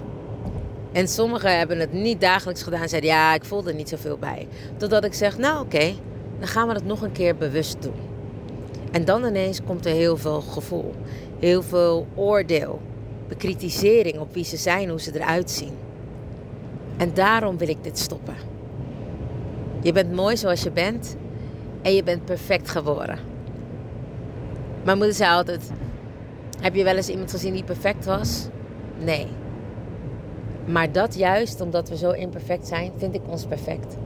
En 0.91 1.07
sommigen 1.07 1.57
hebben 1.57 1.79
het 1.79 1.93
niet 1.93 2.21
dagelijks 2.21 2.63
gedaan 2.63 2.81
en 2.81 2.89
zeiden, 2.89 3.09
ja, 3.09 3.33
ik 3.33 3.45
voel 3.45 3.67
er 3.67 3.73
niet 3.73 3.89
zoveel 3.89 4.17
bij. 4.17 4.47
Totdat 4.77 5.03
ik 5.03 5.13
zeg, 5.13 5.37
nou 5.37 5.61
oké, 5.61 5.93
dan 6.39 6.47
gaan 6.47 6.67
we 6.67 6.73
het 6.73 6.85
nog 6.85 7.01
een 7.01 7.11
keer 7.11 7.35
bewust 7.35 7.81
doen. 7.81 8.10
En 8.91 9.05
dan 9.05 9.25
ineens 9.25 9.63
komt 9.63 9.85
er 9.85 9.93
heel 9.93 10.17
veel 10.17 10.41
gevoel, 10.41 10.93
heel 11.39 11.61
veel 11.61 12.07
oordeel, 12.15 12.79
bekritisering 13.27 14.19
op 14.19 14.33
wie 14.33 14.43
ze 14.43 14.57
zijn, 14.57 14.89
hoe 14.89 15.01
ze 15.01 15.15
eruit 15.15 15.51
zien. 15.51 15.73
En 16.97 17.13
daarom 17.13 17.57
wil 17.57 17.67
ik 17.67 17.83
dit 17.83 17.99
stoppen. 17.99 18.35
Je 19.81 19.91
bent 19.91 20.11
mooi 20.11 20.37
zoals 20.37 20.63
je 20.63 20.71
bent 20.71 21.15
en 21.81 21.93
je 21.93 22.03
bent 22.03 22.25
perfect 22.25 22.69
geworden. 22.69 23.19
Mijn 24.83 24.97
moeder 24.97 25.15
zei 25.15 25.31
altijd: 25.31 25.71
Heb 26.61 26.75
je 26.75 26.83
wel 26.83 26.95
eens 26.95 27.09
iemand 27.09 27.31
gezien 27.31 27.53
die 27.53 27.63
perfect 27.63 28.05
was? 28.05 28.47
Nee. 29.03 29.27
Maar 30.65 30.91
dat 30.91 31.15
juist, 31.15 31.61
omdat 31.61 31.89
we 31.89 31.97
zo 31.97 32.11
imperfect 32.11 32.67
zijn, 32.67 32.91
vind 32.97 33.15
ik 33.15 33.21
ons 33.27 33.45
perfect. 33.45 33.97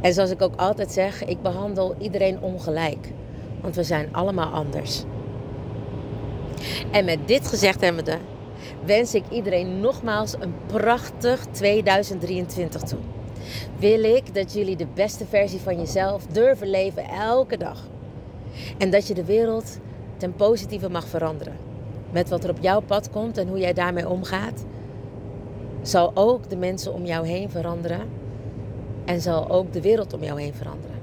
En 0.00 0.12
zoals 0.12 0.30
ik 0.30 0.42
ook 0.42 0.56
altijd 0.56 0.92
zeg, 0.92 1.24
ik 1.24 1.42
behandel 1.42 1.94
iedereen 1.98 2.40
ongelijk. 2.40 3.08
Want 3.60 3.76
we 3.76 3.82
zijn 3.82 4.08
allemaal 4.12 4.52
anders. 4.52 5.02
En 6.90 7.04
met 7.04 7.18
dit 7.28 7.46
gezegd 7.46 7.80
hebbende, 7.80 8.18
wens 8.84 9.14
ik 9.14 9.24
iedereen 9.30 9.80
nogmaals 9.80 10.34
een 10.40 10.54
prachtig 10.66 11.46
2023 11.50 12.82
toe. 12.82 12.98
Wil 13.78 14.04
ik 14.04 14.34
dat 14.34 14.52
jullie 14.52 14.76
de 14.76 14.86
beste 14.94 15.26
versie 15.26 15.60
van 15.60 15.76
jezelf 15.76 16.26
durven 16.26 16.70
leven 16.70 17.04
elke 17.08 17.56
dag. 17.56 17.86
En 18.78 18.90
dat 18.90 19.06
je 19.06 19.14
de 19.14 19.24
wereld 19.24 19.78
ten 20.16 20.34
positieve 20.34 20.90
mag 20.90 21.06
veranderen. 21.06 21.56
Met 22.10 22.28
wat 22.28 22.44
er 22.44 22.50
op 22.50 22.58
jouw 22.60 22.80
pad 22.80 23.10
komt 23.10 23.38
en 23.38 23.48
hoe 23.48 23.58
jij 23.58 23.72
daarmee 23.72 24.08
omgaat, 24.08 24.64
zal 25.82 26.10
ook 26.14 26.50
de 26.50 26.56
mensen 26.56 26.94
om 26.94 27.04
jou 27.04 27.26
heen 27.26 27.50
veranderen. 27.50 28.08
En 29.04 29.20
zal 29.20 29.50
ook 29.50 29.72
de 29.72 29.80
wereld 29.80 30.12
om 30.12 30.22
jou 30.22 30.40
heen 30.40 30.54
veranderen. 30.54 30.97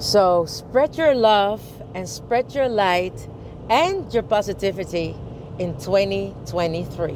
So 0.00 0.46
spread 0.46 0.94
your 0.94 1.14
love 1.14 1.60
and 1.92 2.08
spread 2.08 2.52
your 2.52 2.68
light 2.68 3.28
and 3.68 4.10
your 4.10 4.22
positivity 4.22 5.14
in 5.58 5.76
2023. 5.76 7.14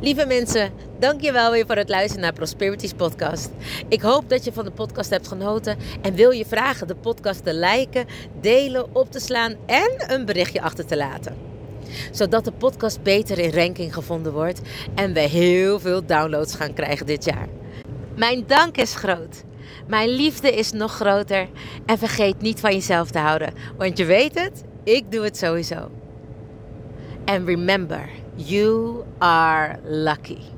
Lieve 0.00 0.26
mensen, 0.26 0.72
dankjewel 0.98 1.50
weer 1.50 1.66
voor 1.66 1.76
het 1.76 1.88
luisteren 1.88 2.22
naar 2.22 2.32
Prosperities 2.32 2.92
podcast. 2.92 3.50
Ik 3.88 4.00
hoop 4.00 4.28
dat 4.28 4.44
je 4.44 4.52
van 4.52 4.64
de 4.64 4.70
podcast 4.70 5.10
hebt 5.10 5.28
genoten 5.28 5.78
en 6.02 6.14
wil 6.14 6.30
je 6.30 6.46
vragen 6.46 6.86
de 6.86 6.96
podcast 6.96 7.44
te 7.44 7.54
liken, 7.54 8.06
delen, 8.40 8.94
op 8.94 9.10
te 9.10 9.20
slaan 9.20 9.54
en 9.66 10.12
een 10.12 10.24
berichtje 10.24 10.62
achter 10.62 10.86
te 10.86 10.96
laten. 10.96 11.47
Zodat 12.10 12.44
de 12.44 12.52
podcast 12.52 13.02
beter 13.02 13.38
in 13.38 13.50
ranking 13.50 13.94
gevonden 13.94 14.32
wordt 14.32 14.60
en 14.94 15.12
we 15.12 15.20
heel 15.20 15.80
veel 15.80 16.06
downloads 16.06 16.54
gaan 16.54 16.74
krijgen 16.74 17.06
dit 17.06 17.24
jaar. 17.24 17.46
Mijn 18.16 18.44
dank 18.46 18.76
is 18.76 18.94
groot. 18.94 19.44
Mijn 19.86 20.08
liefde 20.08 20.52
is 20.52 20.72
nog 20.72 20.92
groter. 20.92 21.48
En 21.86 21.98
vergeet 21.98 22.40
niet 22.40 22.60
van 22.60 22.72
jezelf 22.72 23.10
te 23.10 23.18
houden. 23.18 23.52
Want 23.76 23.98
je 23.98 24.04
weet 24.04 24.40
het, 24.40 24.62
ik 24.84 25.12
doe 25.12 25.24
het 25.24 25.36
sowieso. 25.36 25.90
And 27.24 27.46
remember, 27.48 28.08
you 28.34 29.04
are 29.18 29.78
lucky. 29.84 30.57